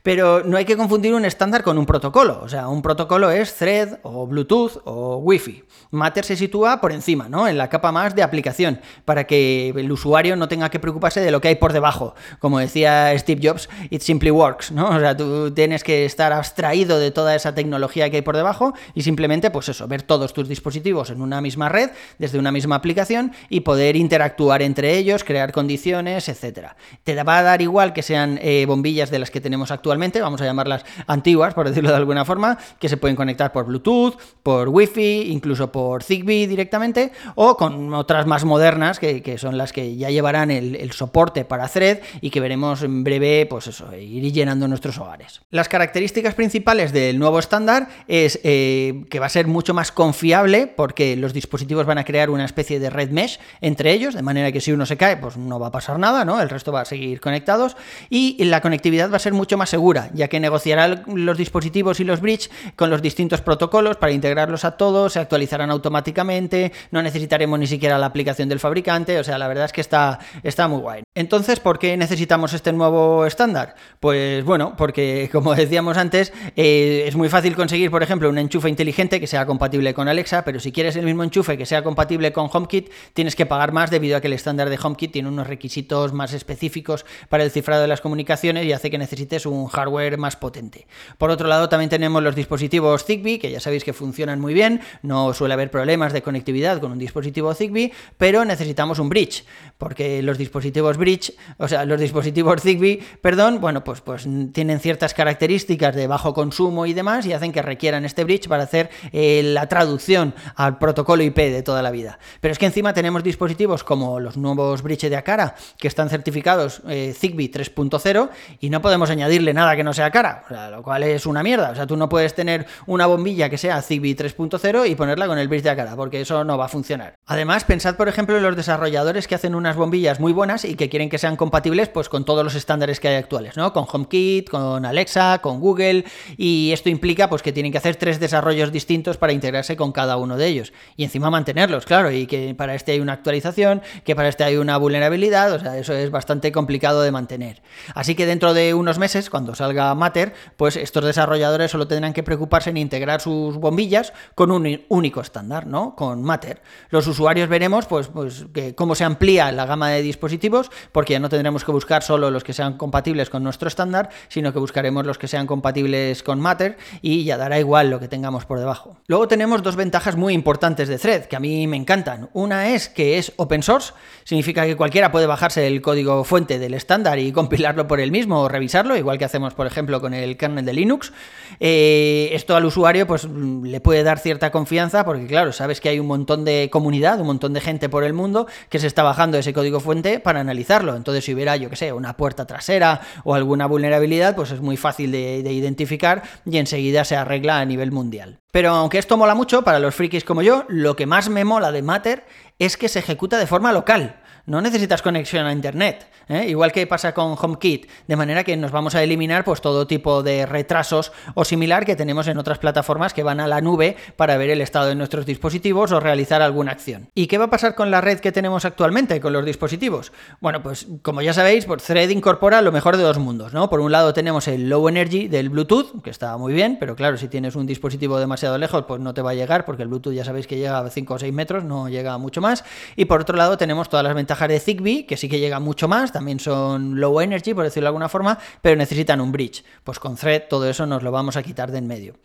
Pero 0.04 0.44
no 0.44 0.58
hay 0.58 0.66
que 0.66 0.76
confundir 0.76 1.14
un 1.14 1.24
estándar 1.24 1.64
con 1.64 1.78
un 1.78 1.86
protocolo. 1.86 2.42
O 2.44 2.50
sea, 2.50 2.68
un 2.68 2.82
protocolo 2.82 3.32
es 3.32 3.54
Thread 3.64 4.00
o 4.04 4.28
Bluetooth 4.28 4.82
o 4.84 5.18
Wi-Fi. 5.20 5.64
Matter 5.92 6.26
se 6.26 6.36
sitúa 6.36 6.82
por 6.82 6.92
encima, 6.92 7.30
¿no? 7.30 7.48
En 7.48 7.58
la 7.58 7.70
capa 7.70 7.94
más 7.94 8.14
de 8.14 8.22
aplicación, 8.22 8.82
para 9.06 9.26
que 9.26 9.70
el 9.70 9.90
usuario 9.90 10.36
no 10.36 10.50
tenga 10.50 10.70
que 10.70 10.80
preocuparse 10.80 11.22
de 11.22 11.32
lo 11.32 11.40
que 11.40 11.48
hay 11.48 11.56
por 11.56 11.72
debajo. 11.72 12.14
Como 12.40 12.60
decía 12.60 13.18
Steve 13.18 13.40
Jobs, 13.42 13.70
it 13.90 14.02
simply 14.02 14.32
works, 14.32 14.72
¿no? 14.72 14.90
O 14.90 15.00
sea, 15.00 15.16
tú 15.16 15.52
tienes 15.52 15.82
que 15.86 16.04
estar 16.04 16.34
abstraído 16.34 17.00
de 17.00 17.12
toda 17.12 17.36
esa 17.36 17.56
tecnología 17.56 18.10
que 18.10 18.18
hay 18.18 18.22
por 18.22 18.36
debajo 18.36 18.74
y 18.96 19.04
simplemente, 19.04 19.50
pues 19.50 19.70
eso, 19.70 19.88
ver 19.88 20.02
todos 20.02 20.34
tus 20.34 20.50
dispositivos 20.50 21.10
en 21.10 21.22
una 21.22 21.40
misma 21.40 21.70
red, 21.70 21.92
desde 22.20 22.40
una 22.40 22.52
misma 22.52 22.76
aplicación 22.76 23.32
y 23.48 23.62
poder 23.62 23.96
interactuar 23.96 24.62
entre 24.62 24.98
ellos, 24.98 25.24
crear 25.24 25.54
condiciones, 25.54 26.28
etcétera. 26.28 26.76
Te 27.06 27.24
va 27.24 27.38
a 27.38 27.44
dar 27.44 27.62
igual 27.62 27.94
que 27.94 28.02
sean 28.02 28.40
eh, 28.42 28.66
bombillas 28.68 29.10
de 29.10 29.20
las 29.20 29.32
que 29.32 29.40
tenemos 29.40 29.72
actualmente 29.72 30.20
vamos 30.20 30.42
a 30.42 30.46
llamarlas 30.46 30.86
antiguas, 31.08 31.54
por 31.54 31.70
decirlo 31.70 31.92
de 31.92 31.96
alguna 31.96 32.26
forma, 32.26 32.58
que 32.80 32.90
se 32.90 32.98
pueden 32.98 33.16
conectar 33.16 33.53
por 33.54 33.66
Bluetooth, 33.66 34.16
por 34.44 34.70
Wi-Fi, 34.70 35.32
incluso 35.32 35.72
por 35.72 36.04
Zigbee 36.04 36.48
directamente, 36.48 37.12
o 37.36 37.56
con 37.56 37.94
otras 37.94 38.26
más 38.26 38.44
modernas, 38.44 39.00
que, 39.00 39.38
son 39.38 39.58
las 39.58 39.72
que 39.72 39.96
ya 39.96 40.10
llevarán 40.10 40.52
el, 40.52 40.92
soporte 40.92 41.46
para 41.46 41.68
Thread 41.68 42.00
y 42.22 42.30
que 42.30 42.40
veremos 42.40 42.84
en 42.84 43.04
breve, 43.04 43.46
pues 43.50 43.68
eso, 43.68 43.96
ir 43.96 44.32
llenando 44.32 44.68
nuestros 44.68 44.98
hogares. 44.98 45.42
Las 45.50 45.70
características 45.70 46.36
principales 46.36 46.92
del 46.92 47.18
nuevo 47.18 47.40
estándar 47.40 47.88
es 48.08 48.40
eh, 48.44 49.06
que 49.10 49.20
va 49.20 49.28
a 49.28 49.30
ser 49.30 49.48
mucho 49.48 49.74
más 49.74 49.92
confiable 49.92 50.68
porque 50.68 51.16
los 51.16 51.34
dispositivos 51.34 51.86
van 51.86 51.98
a 51.98 52.04
crear 52.04 52.30
una 52.30 52.46
especie 52.46 52.80
de 52.80 52.90
red 52.90 53.12
mesh 53.12 53.40
entre 53.62 53.92
ellos, 53.92 54.14
de 54.14 54.22
manera 54.22 54.52
que 54.52 54.62
si 54.62 54.72
uno 54.72 54.86
se 54.86 54.98
cae, 54.98 55.18
pues 55.18 55.38
no 55.38 55.60
va 55.60 55.68
a 55.68 55.72
pasar 55.72 55.98
nada, 56.00 56.26
¿no? 56.26 56.42
El 56.42 56.50
resto 56.50 56.72
va 56.72 56.82
a 56.82 56.86
seguir 56.86 57.22
conectados 57.22 57.78
y 58.10 58.44
la 58.44 58.62
conectividad 58.62 59.12
va 59.12 59.18
a 59.18 59.20
ser 59.20 59.34
mucho 59.34 59.58
más 59.58 59.70
segura 59.70 60.10
ya 60.14 60.28
que 60.28 60.40
negociará 60.40 61.04
los 61.08 61.38
dispositivos 61.38 62.00
y 62.00 62.04
los 62.04 62.22
bridge 62.22 62.50
con 62.76 62.90
los 62.90 63.02
distintos 63.02 63.42
protocolos 63.44 63.98
para 63.98 64.12
integrarlos 64.12 64.66
a 64.66 64.72
todos, 64.72 65.14
se 65.14 65.20
actualizarán 65.20 65.70
automáticamente, 65.72 66.72
no 66.92 67.02
necesitaremos 67.02 67.60
ni 67.60 67.68
siquiera 67.68 67.98
la 67.98 68.08
aplicación 68.08 68.50
del 68.50 68.60
fabricante, 68.60 69.20
o 69.20 69.24
sea, 69.24 69.38
la 69.38 69.48
verdad 69.48 69.66
es 69.66 69.72
que 69.72 69.82
está, 69.82 70.20
está 70.44 70.68
muy 70.68 70.80
guay. 70.80 71.03
Entonces, 71.16 71.60
¿por 71.60 71.78
qué 71.78 71.96
necesitamos 71.96 72.54
este 72.54 72.74
nuevo 72.74 73.28
estándar? 73.28 73.76
Pues 74.00 74.44
bueno, 74.44 74.74
porque 74.76 75.30
como 75.32 75.54
decíamos 75.54 75.96
antes, 75.96 76.34
eh, 76.56 77.04
es 77.06 77.16
muy 77.16 77.30
fácil 77.30 77.56
conseguir, 77.56 77.92
por 77.92 78.02
ejemplo, 78.02 78.30
un 78.30 78.40
enchufe 78.40 78.68
inteligente 78.68 79.20
que 79.20 79.28
sea 79.28 79.46
compatible 79.46 79.94
con 79.94 80.08
Alexa, 80.08 80.44
pero 80.44 80.60
si 80.60 80.72
quieres 80.72 80.96
el 80.96 81.06
mismo 81.06 81.24
enchufe 81.24 81.56
que 81.56 81.68
sea 81.68 81.84
compatible 81.84 82.34
con 82.34 82.50
HomeKit, 82.52 82.90
tienes 83.14 83.36
que 83.36 83.46
pagar 83.46 83.74
más 83.74 83.92
debido 83.92 84.18
a 84.18 84.22
que 84.22 84.28
el 84.28 84.34
estándar 84.34 84.72
de 84.72 84.80
HomeKit 84.82 85.12
tiene 85.12 85.30
unos 85.30 85.46
requisitos 85.46 86.14
más 86.14 86.34
específicos 86.34 87.06
para 87.30 87.44
el 87.44 87.52
cifrado 87.52 87.84
de 87.84 87.88
las 87.90 88.02
comunicaciones 88.02 88.66
y 88.66 88.72
hace 88.72 88.90
que 88.90 88.98
necesites 88.98 89.46
un 89.46 89.68
hardware 89.68 90.18
más 90.18 90.36
potente. 90.36 90.88
Por 91.20 91.30
otro 91.30 91.48
lado, 91.48 91.70
también 91.70 91.92
tenemos 91.92 92.24
los 92.24 92.34
dispositivos 92.34 93.06
Zigbee, 93.06 93.38
que 93.38 93.52
ya 93.52 93.60
sabéis 93.60 93.84
que 93.84 93.94
funcionan 93.94 94.42
muy 94.42 94.56
bien, 94.56 94.82
no 95.04 95.32
suele 95.36 95.54
haber 95.54 95.70
problemas 95.70 96.12
de 96.12 96.24
conectividad 96.24 96.80
con 96.82 96.92
un 96.92 96.98
dispositivo 96.98 97.54
Zigbee, 97.54 97.92
pero 98.18 98.46
necesitamos 98.46 98.98
un 98.98 99.10
bridge, 99.10 99.46
porque 99.78 100.24
los 100.24 100.40
dispositivos 100.40 100.98
bridge, 101.04 101.34
o 101.58 101.68
sea, 101.68 101.84
los 101.84 102.00
dispositivos 102.00 102.62
Zigbee, 102.62 103.04
perdón, 103.22 103.60
bueno, 103.60 103.84
pues, 103.84 104.00
pues 104.00 104.26
tienen 104.54 104.80
ciertas 104.80 105.14
características 105.14 105.94
de 105.94 106.08
bajo 106.08 106.34
consumo 106.34 106.86
y 106.86 106.94
demás 106.94 107.26
y 107.26 107.34
hacen 107.34 107.52
que 107.52 107.62
requieran 107.62 108.06
este 108.06 108.24
bridge 108.24 108.48
para 108.48 108.64
hacer 108.64 108.90
eh, 109.12 109.42
la 109.44 109.68
traducción 109.68 110.34
al 110.56 110.78
protocolo 110.78 111.24
IP 111.24 111.36
de 111.36 111.62
toda 111.62 111.82
la 111.82 111.92
vida. 111.92 112.20
Pero 112.40 112.54
es 112.54 112.58
que 112.58 112.68
encima 112.68 112.94
tenemos 112.94 113.22
dispositivos 113.22 113.84
como 113.84 114.22
los 114.22 114.38
nuevos 114.38 114.82
bridge 114.82 115.10
de 115.10 115.18
Acara 115.18 115.56
que 115.78 115.90
están 115.90 116.10
certificados 116.10 116.82
eh, 116.88 117.14
Zigbee 117.14 117.52
3.0 117.52 118.30
y 118.62 118.70
no 118.70 118.82
podemos 118.82 119.10
añadirle 119.10 119.54
nada 119.54 119.76
que 119.76 119.84
no 119.84 119.94
sea 119.94 120.10
cara, 120.10 120.46
lo 120.72 120.84
cual 120.84 121.04
es 121.04 121.26
una 121.26 121.44
mierda. 121.44 121.72
O 121.72 121.76
sea, 121.76 121.86
tú 121.86 121.98
no 121.98 122.08
puedes 122.08 122.34
tener 122.34 122.66
una 122.86 123.08
bombilla 123.08 123.50
que 123.50 123.58
sea 123.58 123.82
Zigbee 123.82 124.16
3.0 124.16 124.90
y 124.90 124.96
ponerla 124.96 125.28
con 125.28 125.38
el 125.38 125.50
bridge 125.50 125.64
de 125.64 125.72
Acara, 125.72 125.98
porque 125.98 126.22
eso 126.22 126.46
no 126.46 126.58
va 126.58 126.66
a 126.66 126.70
funcionar. 126.70 127.16
Además, 127.26 127.66
pensad, 127.66 127.98
por 127.98 128.08
ejemplo, 128.08 128.38
en 128.38 128.44
los 128.44 128.56
desarrolladores 128.56 129.28
que 129.28 129.36
hacen 129.36 129.54
unas 129.54 129.76
bombillas 129.76 130.22
muy 130.22 130.32
buenas 130.32 130.64
y 130.64 130.76
que 130.76 130.90
quieren 130.94 131.10
que 131.10 131.18
sean 131.18 131.38
compatibles 131.38 131.90
pues, 131.90 132.08
con 132.08 132.24
todos 132.24 132.44
los 132.44 132.54
estándares 132.54 133.00
que 133.00 133.08
hay 133.08 133.16
actuales, 133.16 133.58
¿no? 133.58 133.74
Con 133.74 133.88
HomeKit, 133.92 134.48
con 134.48 134.86
Alexa, 134.86 135.40
con 135.40 135.60
Google, 135.60 136.06
y 136.38 136.70
esto 136.72 136.88
implica 136.88 137.32
pues, 137.32 137.42
que 137.42 137.52
tienen 137.52 137.72
que 137.72 137.80
hacer 137.80 137.96
tres 137.96 138.20
desarrollos 138.20 138.72
distintos 138.72 139.18
para 139.18 139.34
integrarse 139.34 139.76
con 139.76 139.92
cada 139.92 140.18
uno 140.18 140.38
de 140.38 140.46
ellos. 140.46 140.72
Y 140.96 141.04
encima 141.04 141.32
mantenerlos, 141.32 141.88
claro, 141.88 142.12
y 142.12 142.28
que 142.28 142.54
para 142.54 142.76
este 142.76 142.92
hay 142.92 143.00
una 143.00 143.14
actualización, 143.14 143.82
que 144.04 144.16
para 144.16 144.28
este 144.28 144.44
hay 144.44 144.58
una 144.58 144.78
vulnerabilidad, 144.78 145.54
o 145.54 145.60
sea, 145.60 145.80
eso 145.80 145.94
es 145.94 146.12
bastante 146.12 146.52
complicado 146.52 147.02
de 147.02 147.10
mantener. 147.10 147.64
Así 147.96 148.14
que 148.14 148.28
dentro 148.28 148.54
de 148.54 148.76
unos 148.76 149.00
meses, 149.00 149.32
cuando 149.32 149.56
salga 149.56 149.96
Matter, 149.96 150.36
pues 150.58 150.76
estos 150.78 151.04
desarrolladores 151.06 151.72
solo 151.72 151.88
tendrán 151.88 152.14
que 152.14 152.22
preocuparse 152.22 152.70
en 152.70 152.78
integrar 152.78 153.20
sus 153.20 153.58
bombillas 153.58 154.14
con 154.36 154.52
un 154.52 154.84
único 154.90 155.22
estándar, 155.22 155.66
¿no? 155.66 155.96
Con 155.96 156.22
Matter. 156.22 156.62
Los 156.92 157.08
usuarios 157.08 157.50
veremos 157.50 157.88
pues, 157.88 158.10
pues 158.10 158.46
cómo 158.76 158.94
se 158.94 159.06
amplía 159.06 159.52
la 159.52 159.66
gama 159.66 159.90
de 159.90 160.04
dispositivos, 160.04 160.70
porque 160.92 161.14
ya 161.14 161.20
no 161.20 161.30
tendremos 161.30 161.64
que 161.64 161.72
buscar 161.72 162.04
solo 162.04 162.32
los 162.32 162.44
que 162.44 162.54
sean 162.54 162.78
compatibles 162.78 163.30
con 163.30 163.44
nuestro 163.44 163.68
estándar, 163.68 164.10
sino 164.28 164.54
que 164.54 164.60
buscaremos 164.60 165.06
los 165.06 165.18
que 165.18 165.28
sean 165.28 165.48
compatibles 165.48 166.24
con 166.24 166.40
Matter 166.40 166.78
y 167.02 167.24
ya 167.24 167.38
dará 167.38 167.60
igual 167.60 167.90
lo 167.90 168.00
que 168.00 168.08
tengamos 168.08 168.46
por 168.46 168.60
debajo. 168.60 168.98
Luego 169.08 169.28
tenemos 169.28 169.64
dos 169.64 169.76
ventajas 169.76 170.16
muy 170.16 170.34
importantes 170.34 170.88
de 170.88 170.98
Thread, 170.98 171.26
que 171.26 171.36
a 171.36 171.40
mí 171.40 171.68
me 171.68 171.78
encantan. 171.78 172.30
Una 172.34 172.70
es 172.70 172.90
que 172.90 173.18
es 173.18 173.34
open 173.38 173.64
source, 173.64 173.94
significa 174.24 174.66
que 174.66 174.76
cualquiera 174.76 175.12
puede 175.12 175.28
bajarse 175.28 175.68
el 175.68 175.82
código 175.82 176.24
fuente 176.24 176.60
del 176.60 176.74
estándar 176.74 177.20
y 177.20 177.32
compilarlo 177.44 177.88
por 177.88 178.00
él 178.00 178.12
mismo 178.12 178.42
o 178.42 178.48
revisarlo, 178.48 178.96
igual 178.96 179.18
que 179.18 179.26
hacemos, 179.26 179.54
por 179.54 179.68
ejemplo, 179.68 180.02
con 180.02 180.14
el 180.14 180.38
kernel 180.38 180.66
de 180.66 180.74
Linux. 180.74 181.14
Eh, 181.60 182.30
esto 182.34 182.56
al 182.56 182.66
usuario 182.66 183.08
pues 183.08 183.26
le 183.26 183.80
puede 183.80 184.04
dar 184.04 184.20
cierta 184.20 184.52
confianza 184.52 185.06
porque, 185.06 185.28
claro, 185.28 185.54
sabes 185.54 185.82
que 185.82 185.90
hay 185.90 186.00
un 186.00 186.08
montón 186.08 186.46
de 186.46 186.70
comunidad, 186.72 187.20
un 187.20 187.28
montón 187.28 187.54
de 187.54 187.62
gente 187.62 187.90
por 187.90 188.04
el 188.04 188.14
mundo 188.14 188.48
que 188.70 188.80
se 188.80 188.88
está 188.88 189.04
bajando 189.04 189.38
ese 189.38 189.54
código 189.54 189.80
fuente 189.80 190.20
para 190.20 190.44
Entonces, 190.82 191.24
si 191.24 191.34
hubiera, 191.34 191.56
yo 191.56 191.70
que 191.70 191.76
sé, 191.76 191.94
una 191.94 192.18
puerta 192.18 192.46
trasera 192.46 193.02
o 193.24 193.36
alguna 193.36 193.68
vulnerabilidad, 193.68 194.36
pues 194.36 194.52
es 194.52 194.62
muy 194.62 194.78
fácil 194.78 195.12
de, 195.12 195.44
de 195.44 195.54
identificar 195.54 196.24
y 196.46 196.58
enseguida 196.58 197.06
se 197.06 197.16
arregla 197.16 197.60
a 197.60 197.66
nivel 197.66 197.92
mundial. 197.92 198.40
Pero 198.52 198.72
aunque 198.72 198.98
esto 198.98 199.18
mola 199.18 199.36
mucho 199.36 199.64
para 199.64 199.80
los 199.80 199.96
frikis 199.96 200.24
como 200.24 200.42
yo, 200.42 200.66
lo 200.68 200.96
que 200.96 201.06
más 201.06 201.30
me 201.30 201.46
mola 201.46 201.72
de 201.72 201.82
Matter 201.82 202.26
es 202.60 202.78
que 202.78 202.90
se 202.90 203.00
ejecuta 203.00 203.38
de 203.38 203.48
forma 203.48 203.72
local 203.72 204.23
no 204.46 204.62
necesitas 204.62 205.02
conexión 205.02 205.46
a 205.46 205.54
internet, 205.54 206.10
¿eh? 206.28 206.48
igual 206.50 206.74
que 206.74 206.86
pasa 206.86 207.14
con 207.14 207.36
HomeKit, 207.40 207.90
de 208.08 208.16
manera 208.18 208.44
que 208.44 208.58
nos 208.58 208.72
vamos 208.72 208.94
a 208.94 209.02
eliminar 209.02 209.46
pues 209.46 209.62
todo 209.62 209.88
tipo 209.88 210.22
de 210.22 210.46
retrasos 210.46 211.14
o 211.34 211.46
similar 211.46 211.86
que 211.86 211.96
tenemos 211.96 212.28
en 212.28 212.38
otras 212.38 212.60
plataformas 212.60 213.14
que 213.14 213.24
van 213.24 213.40
a 213.40 213.48
la 213.48 213.62
nube 213.62 213.96
para 214.18 214.36
ver 214.36 214.50
el 214.50 214.60
estado 214.60 214.88
de 214.88 214.96
nuestros 214.96 215.26
dispositivos 215.26 215.94
o 215.94 216.02
realizar 216.02 216.42
alguna 216.42 216.74
acción. 216.74 217.10
¿Y 217.16 217.28
qué 217.28 217.38
va 217.38 217.46
a 217.46 217.50
pasar 217.50 217.74
con 217.74 217.90
la 217.90 218.02
red 218.02 218.20
que 218.20 218.34
tenemos 218.34 218.66
actualmente 218.66 219.22
con 219.22 219.32
los 219.32 219.46
dispositivos? 219.46 220.12
Bueno, 220.42 220.62
pues 220.62 220.88
como 221.04 221.22
ya 221.22 221.34
sabéis, 221.34 221.66
pues 221.66 221.84
Thread 221.84 222.10
incorpora 222.10 222.62
lo 222.62 222.74
mejor 222.74 222.98
de 222.98 223.04
dos 223.04 223.20
mundos, 223.20 223.54
¿no? 223.54 223.70
Por 223.70 223.80
un 223.80 223.94
lado 223.94 224.14
tenemos 224.14 224.50
el 224.50 224.68
low 224.68 224.90
energy 224.90 225.30
del 225.30 225.50
Bluetooth, 225.50 226.02
que 226.04 226.10
está 226.10 226.36
muy 226.38 226.52
bien, 226.52 226.76
pero 226.82 226.98
claro, 226.98 227.16
si 227.16 227.30
tienes 227.30 227.56
un 227.56 227.66
dispositivo 227.66 228.20
demasiado 228.20 228.58
lejos, 228.58 228.84
pues 228.90 229.00
no 229.00 229.14
te 229.14 229.22
va 229.22 229.32
a 229.32 229.36
llegar, 229.36 229.64
porque 229.64 229.84
el 229.84 229.88
Bluetooth 229.88 230.14
ya 230.14 230.26
sabéis 230.26 230.48
que 230.48 230.58
llega 230.58 230.80
a 230.80 230.90
5 230.90 231.14
o 231.14 231.20
6 231.20 231.34
metros, 231.34 231.64
no 231.64 231.88
llega 231.88 232.18
mucho 232.18 232.42
más. 232.42 232.66
Y 232.98 233.06
por 233.06 233.22
otro 233.22 233.38
lado 233.38 233.58
tenemos 233.58 233.88
todas 233.88 234.04
las 234.04 234.14
ventajas 234.14 234.33
de 234.48 234.60
Zigbee, 234.60 235.06
que 235.06 235.18
sí 235.18 235.30
que 235.30 235.40
llega 235.40 235.60
mucho 235.60 235.88
más, 235.88 236.12
también 236.12 236.40
son 236.40 237.00
low 237.00 237.22
energy, 237.22 237.54
por 237.54 237.64
decirlo 237.64 237.86
de 237.86 237.90
alguna 237.90 238.10
forma, 238.10 238.38
pero 238.62 238.76
necesitan 238.76 239.22
un 239.22 239.32
bridge. 239.32 239.64
Pues 239.84 240.00
con 240.00 240.16
Thread 240.16 240.44
todo 240.50 240.70
eso 240.70 240.86
nos 240.86 241.04
lo 241.04 241.12
vamos 241.12 241.38
a 241.38 241.44
quitar 241.44 241.72
de 241.72 241.78
en 241.78 241.88
medio. 241.88 242.16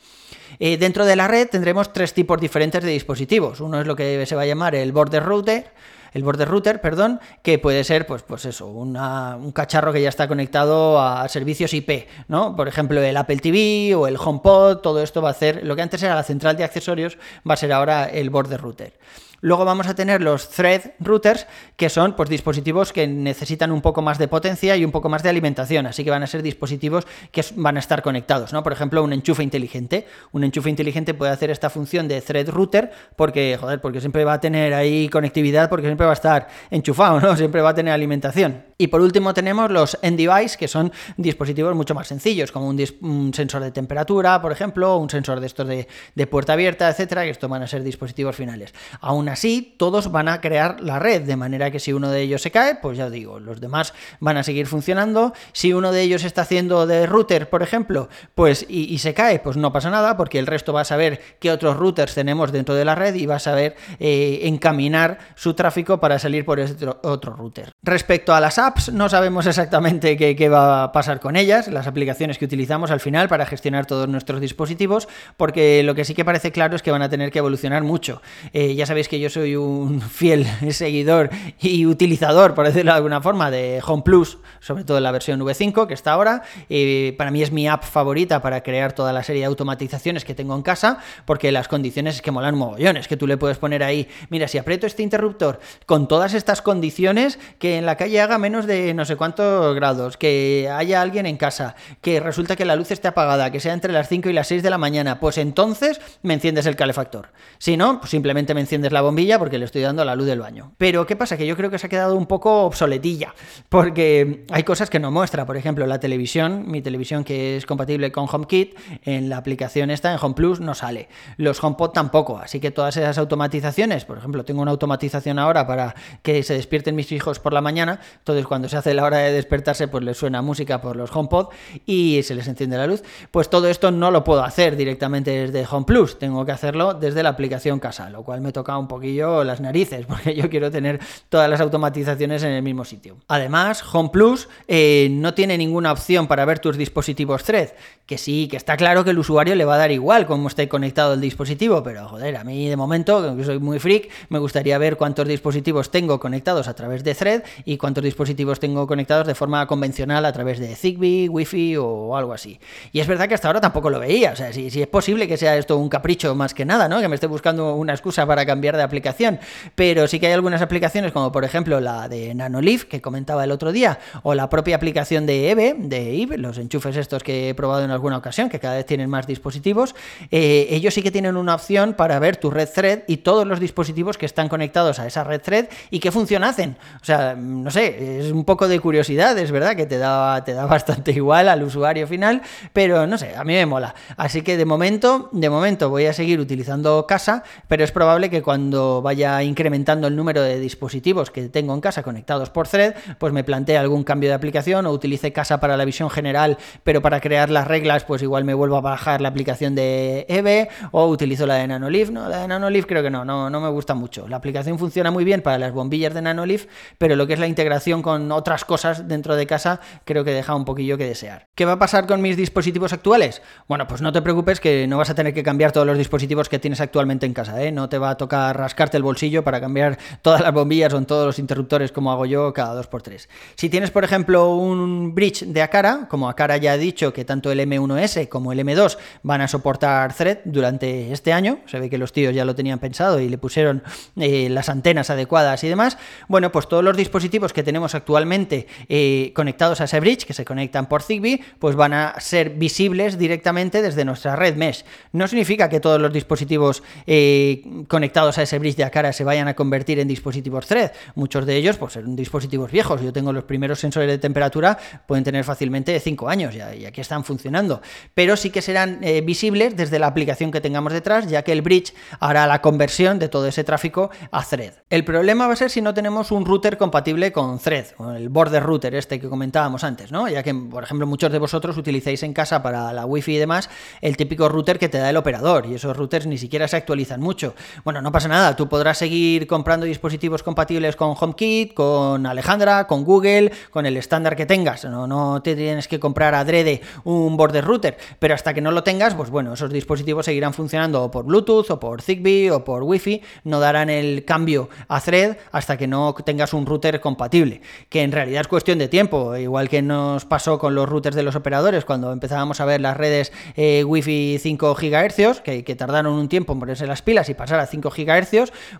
Eh, 0.59 0.77
dentro 0.77 1.05
de 1.05 1.17
la 1.17 1.29
red 1.29 1.49
tendremos 1.49 1.93
tres 1.93 2.15
tipos 2.15 2.41
diferentes 2.41 2.83
de 2.83 2.91
dispositivos. 2.91 3.61
Uno 3.61 3.81
es 3.81 3.87
lo 3.87 3.97
que 3.97 4.25
se 4.27 4.35
va 4.35 4.43
a 4.43 4.47
llamar 4.47 4.75
el 4.75 4.93
border 4.93 5.23
router, 5.23 5.73
el 6.13 6.23
border 6.23 6.49
router, 6.49 6.81
perdón, 6.81 7.21
que 7.43 7.59
puede 7.59 7.85
ser, 7.85 8.07
pues, 8.07 8.23
pues 8.23 8.45
eso, 8.47 8.67
un 8.67 9.53
cacharro 9.53 9.93
que 9.93 10.01
ya 10.01 10.09
está 10.09 10.27
conectado 10.27 11.01
a 11.01 11.29
servicios 11.29 11.75
IP, 11.75 12.09
¿no? 12.29 12.57
Por 12.57 12.69
ejemplo, 12.69 13.03
el 13.03 13.17
Apple 13.17 13.37
TV 13.37 13.95
o 13.95 14.07
el 14.07 14.17
HomePod, 14.17 14.79
todo 14.79 15.03
esto 15.03 15.21
va 15.21 15.29
a 15.29 15.33
hacer, 15.33 15.65
lo 15.65 15.77
que 15.77 15.83
antes 15.83 16.03
era 16.03 16.15
la 16.15 16.23
central 16.23 16.57
de 16.57 16.65
accesorios, 16.65 17.19
va 17.49 17.55
a 17.55 17.57
ser 17.57 17.73
ahora 17.73 18.07
el 18.07 18.31
border 18.31 18.61
router. 18.61 18.95
Luego 19.41 19.65
vamos 19.65 19.87
a 19.87 19.95
tener 19.95 20.21
los 20.21 20.51
thread 20.51 20.93
routers, 20.99 21.47
que 21.77 21.89
son 21.89 22.15
pues, 22.15 22.29
dispositivos 22.29 22.93
que 22.93 23.07
necesitan 23.07 23.71
un 23.71 23.81
poco 23.81 24.03
más 24.03 24.19
de 24.19 24.27
potencia 24.27 24.77
y 24.77 24.85
un 24.85 24.91
poco 24.91 25.09
más 25.09 25.23
de 25.23 25.29
alimentación, 25.29 25.87
así 25.87 26.03
que 26.03 26.11
van 26.11 26.25
a 26.25 26.27
ser 26.27 26.43
dispositivos 26.43 27.07
que 27.31 27.45
van 27.55 27.77
a 27.77 27.81
estar 27.81 28.03
conectados, 28.03 28.53
¿no? 28.53 28.63
Por 28.65 28.73
ejemplo, 28.73 29.03
un 29.03 29.13
enchufe 29.13 29.43
inteligente. 29.43 30.07
Un 30.33 30.43
enchufe 30.43 30.71
inteligente 30.71 31.15
puede 31.15 31.31
hacer 31.31 31.51
esta 31.51 31.71
función 31.71 32.09
de 32.09 32.21
thread 32.21 32.49
router 32.49 32.91
porque, 33.15 33.57
joder, 33.61 33.81
porque 33.81 34.01
siempre 34.01 34.25
va 34.25 34.35
a 34.35 34.41
tener 34.41 34.75
ahí 34.75 35.09
conectividad, 35.09 35.69
porque 35.69 35.87
siempre 35.87 36.07
va 36.07 36.13
a 36.13 36.15
estar 36.15 36.49
enchufado, 36.71 37.21
¿no? 37.21 37.37
Siempre 37.39 37.61
va 37.63 37.71
a 37.71 37.75
tener 37.75 37.95
alimentación. 37.95 38.65
Y 38.77 38.89
por 38.89 39.01
último 39.01 39.35
tenemos 39.35 39.71
los 39.71 39.99
end-device, 40.03 40.57
que 40.57 40.67
son 40.67 40.93
dispositivos 41.17 41.75
mucho 41.75 41.95
más 41.95 42.09
sencillos, 42.09 42.51
como 42.51 42.69
un, 42.69 43.33
sensor 43.35 43.63
de 43.63 43.71
temperatura, 43.71 44.41
por 44.43 44.53
ejemplo, 44.53 44.97
un 44.97 45.11
sensor 45.11 45.41
de 45.41 45.47
estos 45.47 45.67
de, 45.69 45.87
de 46.15 46.27
puerta 46.27 46.55
abierta, 46.55 46.89
etcétera, 46.89 47.25
que 47.25 47.31
estos 47.31 47.49
van 47.49 47.63
a 47.63 47.67
ser 47.67 47.83
dispositivos 47.83 48.35
finales. 48.35 48.75
Aún 49.01 49.28
así, 49.29 49.75
todos 49.79 50.11
van 50.11 50.29
a 50.29 50.41
crear 50.41 50.81
la 50.81 50.99
red, 50.99 51.23
de 51.23 51.37
manera 51.37 51.71
que 51.71 51.81
si 51.81 51.93
uno 51.93 52.11
de 52.11 52.23
ellos 52.23 52.43
se 52.43 52.51
cae, 52.51 52.77
pues 52.77 52.99
ya 52.99 53.11
digo, 53.11 53.41
los 53.41 53.61
demás 53.61 53.95
van 54.21 54.37
a 54.37 54.43
seguir 54.43 54.67
funcionando. 54.67 55.33
Si 55.53 55.73
uno 55.73 55.93
de 55.93 56.03
ellos 56.03 56.25
está 56.25 56.43
haciendo 56.43 56.87
de 56.87 57.07
router, 57.07 57.49
por 57.49 57.63
ejemplo, 57.63 58.09
pues 58.35 58.67
y, 58.69 58.99
se 58.99 59.15
cae, 59.15 59.39
pues 59.39 59.57
no 59.57 59.73
pasa 59.73 59.91
nada, 59.91 60.17
porque 60.17 60.39
el 60.39 60.47
resto 60.47 60.73
va 60.73 60.83
a 60.83 60.85
saber 60.85 61.21
qué 61.39 61.51
otros 61.51 61.77
routers 61.77 62.15
tenemos 62.15 62.53
dentro 62.53 62.75
de 62.75 62.85
la 62.85 62.95
red 62.95 63.15
y 63.15 63.27
va 63.27 63.37
a 63.37 63.41
saber 63.41 63.77
eh, 64.01 64.41
encaminar 64.43 65.19
su 65.35 65.55
tráfico 65.55 66.01
para 66.01 66.19
salir 66.19 66.45
por 66.45 66.61
ese 66.61 66.75
otro 67.03 67.35
router. 67.35 67.73
Respecto 67.83 68.35
a 68.35 68.41
las 68.41 68.59
apps, 68.59 68.93
no 68.93 69.09
sabemos 69.09 69.47
exactamente 69.47 70.17
qué, 70.17 70.49
va 70.49 70.85
a 70.85 70.93
pasar 70.93 71.21
con 71.21 71.37
ellas, 71.37 71.69
las 71.69 71.87
aplicaciones 71.87 72.39
que 72.39 72.45
utilizamos 72.45 72.91
al 72.91 73.01
final 73.01 73.29
para 73.29 73.47
gestionar 73.47 73.87
todos 73.87 74.09
nuestros 74.09 74.41
dispositivos, 74.41 75.09
porque 75.37 75.83
lo 75.83 75.95
que 75.95 76.05
sí 76.05 76.15
que 76.15 76.25
parece 76.25 76.53
claro 76.53 76.77
es 76.77 76.83
que 76.83 76.91
van 76.91 77.03
a 77.03 77.09
tener 77.09 77.31
que 77.31 77.39
evolucionar 77.39 77.83
mucho. 77.83 78.23
Eh, 78.53 78.75
ya 78.75 78.87
sabéis 78.87 79.09
yo 79.21 79.31
soy 79.31 79.57
un 79.57 80.01
fiel 80.19 80.47
seguidor 80.71 81.31
y 81.61 81.87
utilizador, 81.87 82.55
por 82.55 82.67
decirlo 82.67 82.93
de 82.93 82.97
alguna 82.97 83.21
forma, 83.21 83.51
de 83.51 83.81
Home 83.87 84.03
Plus, 84.03 84.39
sobre 84.61 84.85
todo 84.85 84.99
en 84.99 85.05
la 85.05 85.13
versión 85.13 85.41
V5 85.41 85.87
que 85.87 85.95
está 85.95 86.13
ahora. 86.13 86.43
y 86.69 87.13
para 87.13 87.31
mí 87.31 87.43
es 87.43 87.53
mi 87.53 87.69
app 87.69 87.85
favorita 87.85 88.41
para 88.43 88.63
crear 88.63 88.93
toda 88.93 89.13
la 89.13 89.23
serie 89.23 89.41
de 89.41 89.47
automatizaciones 89.47 90.25
que 90.25 90.35
tengo 90.35 90.55
en 90.55 90.63
casa, 90.63 90.99
porque 91.25 91.53
las 91.53 91.69
condiciones 91.69 92.17
es 92.17 92.23
que 92.23 92.31
molan 92.31 92.57
mogollones, 92.57 93.09
que 93.09 93.17
tú 93.17 93.27
le 93.27 93.37
puedes 93.37 93.59
poner 93.59 93.83
ahí, 93.83 94.09
mira, 94.31 94.49
si 94.49 94.59
aprieto 94.59 94.87
este 94.87 95.03
interruptor 95.03 95.61
con 95.87 96.09
todas 96.09 96.35
estas 96.35 96.63
condiciones, 96.63 97.39
que 97.59 97.79
en 97.79 97.87
la 97.87 97.97
calle 97.97 98.21
haga 98.21 98.39
menos 98.39 98.67
de 98.67 98.95
no 98.95 99.05
sé 99.05 99.17
cuántos 99.17 99.75
grados, 99.75 100.17
que 100.17 100.69
haya 100.73 101.01
alguien 101.01 101.27
en 101.27 101.37
casa, 101.37 101.75
que 102.01 102.21
resulta 102.21 102.57
que 102.57 102.65
la 102.65 102.77
luz 102.77 102.91
esté 102.91 103.09
apagada, 103.09 103.51
que 103.51 103.61
sea 103.61 103.73
entre 103.73 103.93
las 103.93 104.09
5 104.09 104.29
y 104.29 104.33
las 104.33 104.49
6 104.49 104.63
de 104.63 104.71
la 104.71 104.79
mañana, 104.79 105.21
pues 105.21 105.39
entonces 105.39 106.01
me 106.23 106.35
enciendes 106.35 106.67
el 106.67 106.77
calefactor. 106.77 107.31
Si 107.59 107.77
no, 107.77 107.99
pues 108.01 108.11
simplemente 108.11 108.55
me 108.55 108.61
enciendes 108.61 108.93
la 108.93 109.01
porque 109.39 109.59
le 109.59 109.65
estoy 109.65 109.83
dando 109.83 110.05
la 110.05 110.15
luz 110.15 110.27
del 110.27 110.41
baño. 110.41 110.73
Pero 110.79 111.07
¿qué 111.07 111.17
pasa? 111.17 111.37
Que 111.37 111.47
yo 111.47 111.57
creo 111.57 111.71
que 111.71 111.79
se 111.79 111.87
ha 111.87 111.91
quedado 111.91 112.17
un 112.17 112.27
poco 112.27 112.65
obsoletilla, 112.65 113.35
porque 113.69 114.45
hay 114.51 114.63
cosas 114.63 114.91
que 114.91 114.99
no 114.99 115.11
muestra. 115.11 115.47
Por 115.47 115.57
ejemplo, 115.57 115.87
la 115.87 116.01
televisión, 116.01 116.65
mi 116.67 116.83
televisión 116.83 117.25
que 117.25 117.57
es 117.57 117.67
compatible 117.67 118.13
con 118.13 118.27
HomeKit, 118.31 118.77
en 119.05 119.29
la 119.29 119.39
aplicación 119.39 119.91
esta, 119.91 120.13
en 120.13 120.19
Home 120.21 120.35
Plus, 120.35 120.61
no 120.61 120.75
sale. 120.75 121.09
Los 121.37 121.63
HomePod 121.63 121.91
tampoco. 121.91 122.39
Así 122.39 122.61
que 122.61 122.71
todas 122.71 122.97
esas 122.97 123.19
automatizaciones, 123.19 124.05
por 124.05 124.19
ejemplo, 124.19 124.45
tengo 124.45 124.63
una 124.63 124.71
automatización 124.71 125.39
ahora 125.39 125.67
para 125.67 125.95
que 126.23 126.43
se 126.43 126.55
despierten 126.55 126.95
mis 126.95 127.13
hijos 127.13 127.39
por 127.39 127.53
la 127.53 127.61
mañana. 127.61 128.01
Entonces, 128.19 128.47
cuando 128.47 128.69
se 128.69 128.77
hace 128.77 128.95
la 128.95 129.05
hora 129.05 129.19
de 129.19 129.33
despertarse, 129.33 129.89
pues 129.89 130.05
les 130.05 130.17
suena 130.17 130.43
música 130.43 130.81
por 130.81 130.97
los 130.97 131.15
HomePod 131.15 131.49
y 131.87 132.23
se 132.23 132.35
les 132.35 132.47
enciende 132.49 132.77
la 132.77 132.87
luz. 132.87 133.03
Pues 133.31 133.51
todo 133.51 133.69
esto 133.69 133.91
no 133.91 134.11
lo 134.11 134.25
puedo 134.25 134.43
hacer 134.43 134.77
directamente 134.77 135.31
desde 135.31 135.67
Home 135.71 135.87
Plus. 135.87 136.19
Tengo 136.19 136.45
que 136.45 136.53
hacerlo 136.53 136.95
desde 136.95 137.23
la 137.23 137.31
aplicación 137.31 137.81
casa, 137.81 138.11
lo 138.11 138.23
cual 138.23 138.41
me 138.41 138.53
toca 138.53 138.77
un 138.77 138.89
poquillo 138.99 139.45
las 139.45 139.61
narices, 139.61 140.07
porque 140.09 140.35
yo 140.35 140.51
quiero 140.51 140.71
tener 140.71 141.01
todas 141.29 141.49
las 141.49 141.61
automatizaciones 141.61 142.43
en 142.43 142.51
el 142.51 142.63
mismo 142.63 142.85
sitio. 142.85 143.17
Además, 143.29 143.83
Home 143.93 144.11
Plus 144.13 144.49
eh, 144.67 145.09
no 145.11 145.35
tiene 145.35 145.57
ninguna 145.57 145.93
opción 145.93 146.27
para 146.27 146.45
ver 146.45 146.59
tus 146.59 146.77
dispositivos 146.77 147.45
Thread, 147.45 147.71
que 148.07 148.19
sí, 148.19 148.49
que 148.49 148.57
está 148.57 148.77
claro 148.77 149.05
que 149.05 149.11
el 149.11 149.19
usuario 149.19 149.55
le 149.55 149.65
va 149.65 149.75
a 149.75 149.79
dar 149.79 149.93
igual 149.93 150.27
cómo 150.27 150.49
esté 150.49 150.69
conectado 150.69 151.15
el 151.15 151.21
dispositivo, 151.21 151.83
pero 151.83 152.09
joder, 152.09 152.37
a 152.37 152.45
mí 152.45 152.69
de 152.69 152.77
momento, 152.77 153.37
que 153.37 153.45
soy 153.45 153.59
muy 153.59 153.79
freak, 153.79 154.09
me 154.31 154.39
gustaría 154.39 154.79
ver 154.79 154.97
cuántos 154.97 155.29
dispositivos 155.29 155.91
tengo 155.91 156.19
conectados 156.19 156.69
a 156.69 156.75
través 156.75 157.05
de 157.05 157.15
Thread 157.15 157.43
y 157.65 157.77
cuántos 157.77 158.03
dispositivos 158.03 158.61
tengo 158.61 158.87
conectados 158.87 159.27
de 159.27 159.35
forma 159.35 159.67
convencional 159.67 160.25
a 160.25 160.33
través 160.33 160.59
de 160.59 160.75
Zigbee, 160.75 161.29
Wi-Fi 161.29 161.77
o 161.77 162.17
algo 162.17 162.33
así. 162.33 162.59
Y 162.93 163.01
es 163.01 163.07
verdad 163.07 163.29
que 163.29 163.35
hasta 163.35 163.49
ahora 163.49 163.61
tampoco 163.61 163.91
lo 163.91 164.01
veía, 164.01 164.33
o 164.33 164.37
sea, 164.37 164.53
si, 164.53 164.67
es 164.67 164.87
posible 164.89 165.29
que 165.29 165.37
sea 165.37 165.57
esto 165.57 165.77
un 165.77 165.89
capricho 165.89 166.35
más 166.35 166.55
que 166.55 166.65
nada, 166.65 166.89
¿no? 166.89 167.01
Que 167.01 167.09
me 167.09 167.15
esté 167.15 167.27
buscando 167.27 167.75
una 167.75 167.93
excusa 167.93 168.27
para 168.27 168.47
cambiar 168.47 168.77
de 168.77 168.83
aplicación, 168.89 169.39
pero 169.75 170.09
sí 170.09 170.19
que 170.19 170.27
hay 170.27 170.33
algunas 170.33 170.63
aplicaciones 170.63 171.13
como 171.13 171.31
por 171.33 171.45
ejemplo 171.45 171.81
la 171.81 172.09
de 172.09 172.35
Nanoleaf 172.35 172.85
que 172.85 173.01
comentaba 173.01 173.45
el 173.45 173.53
otro 173.53 173.73
día 173.73 173.99
o 174.23 174.35
la 174.35 174.51
propia 174.51 174.77
aplicación 174.77 175.27
de 175.27 175.51
EVE, 175.51 175.77
de 175.79 176.23
EVE, 176.23 176.39
los 176.39 176.59
enchufes 176.59 176.97
estos 176.97 177.23
que 177.23 177.51
he 177.51 177.55
probado 177.55 177.85
en 177.85 177.91
alguna 177.91 178.17
ocasión, 178.17 178.49
que 178.49 178.59
cada 178.59 178.77
vez 178.77 178.87
tienen 178.87 179.09
más 179.09 179.27
dispositivos, 179.27 179.95
eh, 180.31 180.67
ellos 180.71 180.95
sí 180.95 181.03
que 181.03 181.11
tienen 181.11 181.37
una 181.37 181.55
opción 181.55 181.95
para 181.95 182.19
ver 182.19 182.37
tu 182.37 182.51
red 182.51 182.69
thread 182.69 183.01
y 183.07 183.19
todos 183.19 183.47
los 183.47 183.61
dispositivos 183.61 184.19
que 184.19 184.27
están 184.27 184.49
conectados 184.49 184.99
a 184.99 185.07
esa 185.07 185.25
red 185.25 185.41
thread 185.41 185.69
y 185.91 186.01
qué 186.01 186.11
función 186.11 186.45
hacen. 186.45 186.77
O 187.01 187.05
sea, 187.05 187.35
no 187.35 187.71
sé, 187.71 188.21
es 188.21 188.33
un 188.33 188.45
poco 188.45 188.69
de 188.69 188.81
curiosidad, 188.81 189.37
es 189.39 189.51
verdad 189.51 189.77
que 189.77 189.87
te 189.87 189.99
da, 189.99 190.43
te 190.45 190.55
da 190.55 190.67
bastante 190.79 191.13
igual 191.13 191.49
al 191.49 191.63
usuario 191.63 192.07
final, 192.07 192.43
pero 192.73 193.07
no 193.07 193.19
sé, 193.19 193.35
a 193.37 193.45
mí 193.45 193.55
me 193.55 193.67
mola. 193.67 193.95
Así 194.17 194.43
que 194.43 194.57
de 194.57 194.65
momento, 194.65 195.29
de 195.33 195.51
momento 195.51 195.91
voy 195.91 196.07
a 196.07 196.13
seguir 196.13 196.41
utilizando 196.41 197.07
casa, 197.07 197.43
pero 197.67 197.85
es 197.85 197.93
probable 197.93 198.31
que 198.31 198.43
cuando 198.43 198.78
vaya 199.03 199.43
incrementando 199.43 200.07
el 200.07 200.17
número 200.17 200.43
de 200.43 200.59
dispositivos 200.59 201.31
que 201.31 201.49
tengo 201.49 201.75
en 201.75 201.81
casa 201.81 202.03
conectados 202.03 202.51
por 202.51 202.69
thread, 202.69 202.95
pues 203.19 203.33
me 203.33 203.45
plantee 203.45 203.77
algún 203.77 204.05
cambio 204.05 204.29
de 204.31 204.35
aplicación 204.35 204.87
o 204.87 204.93
utilice 204.93 205.33
casa 205.33 205.61
para 205.61 205.77
la 205.77 205.85
visión 205.85 206.11
general, 206.11 206.59
pero 206.85 207.03
para 207.03 207.21
crear 207.21 207.51
las 207.51 207.67
reglas, 207.67 208.05
pues 208.05 208.23
igual 208.23 208.45
me 208.45 208.55
vuelvo 208.55 208.77
a 208.77 208.81
bajar 208.81 209.21
la 209.21 209.29
aplicación 209.29 209.75
de 209.75 210.27
EVE 210.29 210.69
o 210.93 211.07
utilizo 211.07 211.47
la 211.47 211.55
de 211.55 211.67
Nanoleaf. 211.67 212.11
No, 212.11 212.29
la 212.29 212.41
de 212.41 212.49
Nanoleaf 212.49 212.87
creo 212.87 213.03
que 213.03 213.11
no, 213.11 213.25
no, 213.25 213.51
no 213.51 213.61
me 213.61 213.69
gusta 213.69 213.95
mucho. 213.95 214.29
La 214.29 214.37
aplicación 214.37 214.79
funciona 214.79 215.11
muy 215.11 215.25
bien 215.25 215.43
para 215.43 215.59
las 215.59 215.73
bombillas 215.73 216.15
de 216.15 216.23
Nanoleaf, 216.23 216.67
pero 216.99 217.17
lo 217.17 217.27
que 217.27 217.35
es 217.35 217.39
la 217.39 217.47
integración 217.47 218.03
con 218.03 218.31
otras 218.33 218.65
cosas 218.65 219.09
dentro 219.09 219.37
de 219.37 219.47
casa 219.47 219.81
creo 220.05 220.25
que 220.25 220.33
deja 220.33 220.55
un 220.55 220.65
poquillo 220.65 220.99
que 220.99 221.07
desear. 221.07 221.49
¿Qué 221.55 221.65
va 221.65 221.73
a 221.73 221.79
pasar 221.79 222.07
con 222.07 222.21
mis 222.21 222.37
dispositivos 222.37 222.93
actuales? 222.93 223.43
Bueno, 223.67 223.87
pues 223.87 224.03
no 224.03 224.13
te 224.13 224.23
preocupes 224.23 224.61
que 224.61 224.87
no 224.87 224.99
vas 224.99 225.11
a 225.11 225.15
tener 225.15 225.35
que 225.35 225.43
cambiar 225.43 225.73
todos 225.73 225.87
los 225.87 225.99
dispositivos 225.99 226.49
que 226.49 226.59
tienes 226.59 226.81
actualmente 226.81 227.27
en 227.27 227.35
casa, 227.35 227.63
¿eh? 227.63 227.73
No 227.73 227.89
te 227.89 227.99
va 227.99 228.11
a 228.11 228.17
tocar 228.17 228.58
rascarte 228.59 228.97
el 228.97 229.03
bolsillo 229.03 229.43
para 229.45 229.61
cambiar 229.61 229.99
todas 230.23 230.41
las 230.41 230.53
bombillas 230.53 230.93
o 230.93 231.03
todos 231.03 231.27
los 231.27 231.39
interruptores 231.39 231.93
como 231.93 232.13
hago 232.13 232.27
yo 232.27 232.53
cada 232.53 232.81
2x3. 232.81 233.29
Si 233.55 233.69
tienes, 233.69 233.91
por 233.91 234.05
ejemplo, 234.05 234.55
un 234.55 235.15
bridge 235.15 235.45
de 235.47 235.63
Akara, 235.63 236.07
como 236.09 236.29
Akara 236.29 236.57
ya 236.57 236.73
ha 236.73 236.77
dicho 236.77 237.13
que 237.13 237.25
tanto 237.25 237.51
el 237.51 237.61
M1S 237.61 238.29
como 238.29 238.53
el 238.53 238.59
M2 238.61 238.99
van 239.23 239.41
a 239.41 239.49
soportar 239.49 240.15
Thread 240.15 240.39
durante 240.45 241.13
este 241.13 241.33
año, 241.33 241.61
se 241.67 241.81
ve 241.81 241.89
que 241.89 241.99
los 241.99 242.13
tíos 242.13 242.35
ya 242.35 242.45
lo 242.45 242.55
tenían 242.55 242.79
pensado 242.79 243.21
y 243.21 243.29
le 243.29 243.39
pusieron 243.39 243.83
eh, 244.17 244.49
las 244.51 244.69
antenas 244.69 245.11
adecuadas 245.11 245.63
y 245.65 245.69
demás, 245.69 245.99
bueno, 246.29 246.53
pues 246.53 246.69
todos 246.69 246.85
los 246.85 246.97
dispositivos 246.97 247.53
que 247.53 247.63
tenemos 247.63 247.95
actualmente 247.95 248.67
eh, 248.89 249.33
conectados 249.35 249.81
a 249.81 249.85
ese 249.85 250.01
bridge, 250.01 250.25
que 250.25 250.35
se 250.35 250.45
conectan 250.45 250.89
por 250.89 251.03
Zigbee, 251.03 251.41
pues 251.59 251.77
van 251.77 251.93
a 251.93 252.21
ser 252.21 252.51
visibles 252.51 253.19
directamente 253.19 253.83
desde 253.83 254.05
nuestra 254.05 254.37
red 254.37 254.57
mesh. 254.57 254.85
No 255.13 255.29
significa 255.29 255.69
que 255.69 255.81
todos 255.81 256.01
los 256.01 256.13
dispositivos 256.13 256.83
eh, 257.07 257.63
conectados 257.89 258.39
a 258.39 258.43
ese 258.49 258.59
bridge 258.59 258.77
de 258.77 258.85
Akara 258.85 259.13
se 259.13 259.25
vayan 259.25 259.47
a 259.47 259.55
convertir 259.55 259.99
en 259.99 260.09
dispositivos 260.09 260.67
Thread. 260.67 260.93
Muchos 261.15 261.45
de 261.45 261.57
ellos 261.57 261.77
pues, 261.77 261.93
son 261.93 262.17
dispositivos 262.17 262.71
viejos. 262.71 263.03
Yo 263.03 263.13
tengo 263.13 263.33
los 263.33 263.45
primeros 263.45 263.79
sensores 263.79 264.09
de 264.09 264.19
temperatura, 264.19 264.79
pueden 265.07 265.23
tener 265.23 265.45
fácilmente 265.45 265.99
5 266.01 266.29
años 266.29 266.55
y 266.55 266.87
aquí 266.87 267.01
están 267.01 267.25
funcionando. 267.25 267.83
Pero 268.15 268.37
sí 268.37 268.51
que 268.51 268.63
serán 268.63 268.99
eh, 269.03 269.21
visibles 269.21 269.77
desde 269.77 269.99
la 269.99 270.07
aplicación 270.07 270.51
que 270.51 270.61
tengamos 270.61 270.93
detrás, 270.93 271.29
ya 271.29 271.43
que 271.43 271.53
el 271.53 271.63
bridge 271.63 271.95
hará 272.21 272.47
la 272.47 272.63
conversión 272.63 273.19
de 273.19 273.29
todo 273.29 273.47
ese 273.47 273.65
tráfico 273.65 274.11
a 274.31 274.43
Thread. 274.43 274.73
El 274.89 275.05
problema 275.05 275.47
va 275.47 275.53
a 275.53 275.57
ser 275.57 275.71
si 275.71 275.83
no 275.83 275.93
tenemos 275.93 276.31
un 276.33 276.47
router 276.47 276.79
compatible 276.79 277.33
con 277.33 277.59
Thread, 277.59 277.87
el 278.17 278.31
border 278.31 278.63
router 278.63 278.95
este 278.95 279.21
que 279.21 279.29
comentábamos 279.29 279.85
antes, 279.85 280.11
¿no? 280.11 280.29
Ya 280.29 280.43
que, 280.43 280.55
por 280.55 280.83
ejemplo, 280.83 281.07
muchos 281.07 281.31
de 281.31 281.39
vosotros 281.39 281.77
utilizáis 281.77 282.23
en 282.23 282.33
casa 282.33 282.63
para 282.63 282.93
la 282.95 283.05
Wi-Fi 283.05 283.35
y 283.35 283.39
demás 283.39 283.69
el 284.01 284.17
típico 284.17 284.49
router 284.49 284.79
que 284.79 284.89
te 284.89 284.99
da 284.99 285.11
el 285.11 285.17
operador 285.17 285.67
y 285.67 285.75
esos 285.75 285.95
routers 285.95 286.27
ni 286.27 286.39
siquiera 286.39 286.67
se 286.67 286.77
actualizan 286.77 287.21
mucho. 287.21 287.55
Bueno, 287.85 288.01
no 288.01 288.11
pasa 288.13 288.29
nada, 288.29 288.38
tú 288.57 288.69
podrás 288.69 288.99
seguir 288.99 289.47
comprando 289.47 289.87
dispositivos 289.87 290.43
compatibles 290.43 290.97
con 290.97 291.15
HomeKit, 291.19 291.75
con 291.75 292.27
Alejandra, 292.27 292.87
con 292.87 293.05
Google, 293.05 293.53
con 293.71 293.87
el 293.87 293.97
estándar 293.97 294.37
que 294.37 294.47
tengas. 294.47 294.85
No, 294.85 295.07
no 295.07 295.43
te 295.43 295.57
tienes 295.57 295.89
que 295.89 295.99
comprar 295.99 296.35
adrede 296.35 296.81
un 297.05 297.37
border 297.37 297.65
router, 297.65 297.97
pero 298.19 298.35
hasta 298.35 298.55
que 298.55 298.61
no 298.61 298.71
lo 298.71 298.83
tengas, 298.83 299.15
pues 299.15 299.31
bueno, 299.31 299.55
esos 299.55 299.71
dispositivos 299.71 300.27
seguirán 300.27 300.55
funcionando 300.55 301.11
por 301.11 301.25
Bluetooth 301.25 301.71
o 301.71 301.81
por 301.81 302.03
Zigbee 302.03 302.51
o 302.51 302.65
por 302.65 302.83
Wi-Fi, 302.83 303.23
no 303.45 303.61
darán 303.61 303.91
el 303.91 304.25
cambio 304.25 304.69
a 304.89 305.01
Thread 305.01 305.37
hasta 305.53 305.77
que 305.77 305.87
no 305.87 306.15
tengas 306.25 306.53
un 306.53 306.67
router 306.67 307.01
compatible, 307.01 307.61
que 307.89 308.03
en 308.03 308.13
realidad 308.13 308.43
es 308.43 308.49
cuestión 308.49 308.79
de 308.79 308.89
tiempo, 308.89 309.37
igual 309.37 309.69
que 309.69 309.83
nos 309.83 310.25
pasó 310.25 310.59
con 310.59 310.75
los 310.75 310.89
routers 310.89 311.17
de 311.17 311.23
los 311.23 311.35
operadores 311.35 311.85
cuando 311.85 312.13
empezábamos 312.13 312.61
a 312.61 312.65
ver 312.65 312.81
las 312.81 312.97
redes 312.97 313.33
eh, 313.57 313.85
Wi-Fi 313.85 314.39
5 314.39 314.75
GHz, 314.75 315.41
que, 315.41 315.65
que, 315.65 315.77
tardaron 315.77 316.13
un 316.13 316.29
tiempo 316.29 316.53
en 316.53 316.61
ponerse 316.61 316.87
las 316.87 317.03
pilas 317.03 317.29
y 317.29 317.35
pasar 317.35 317.61
a 317.61 317.67
5 317.67 317.91
GHz, 317.91 318.28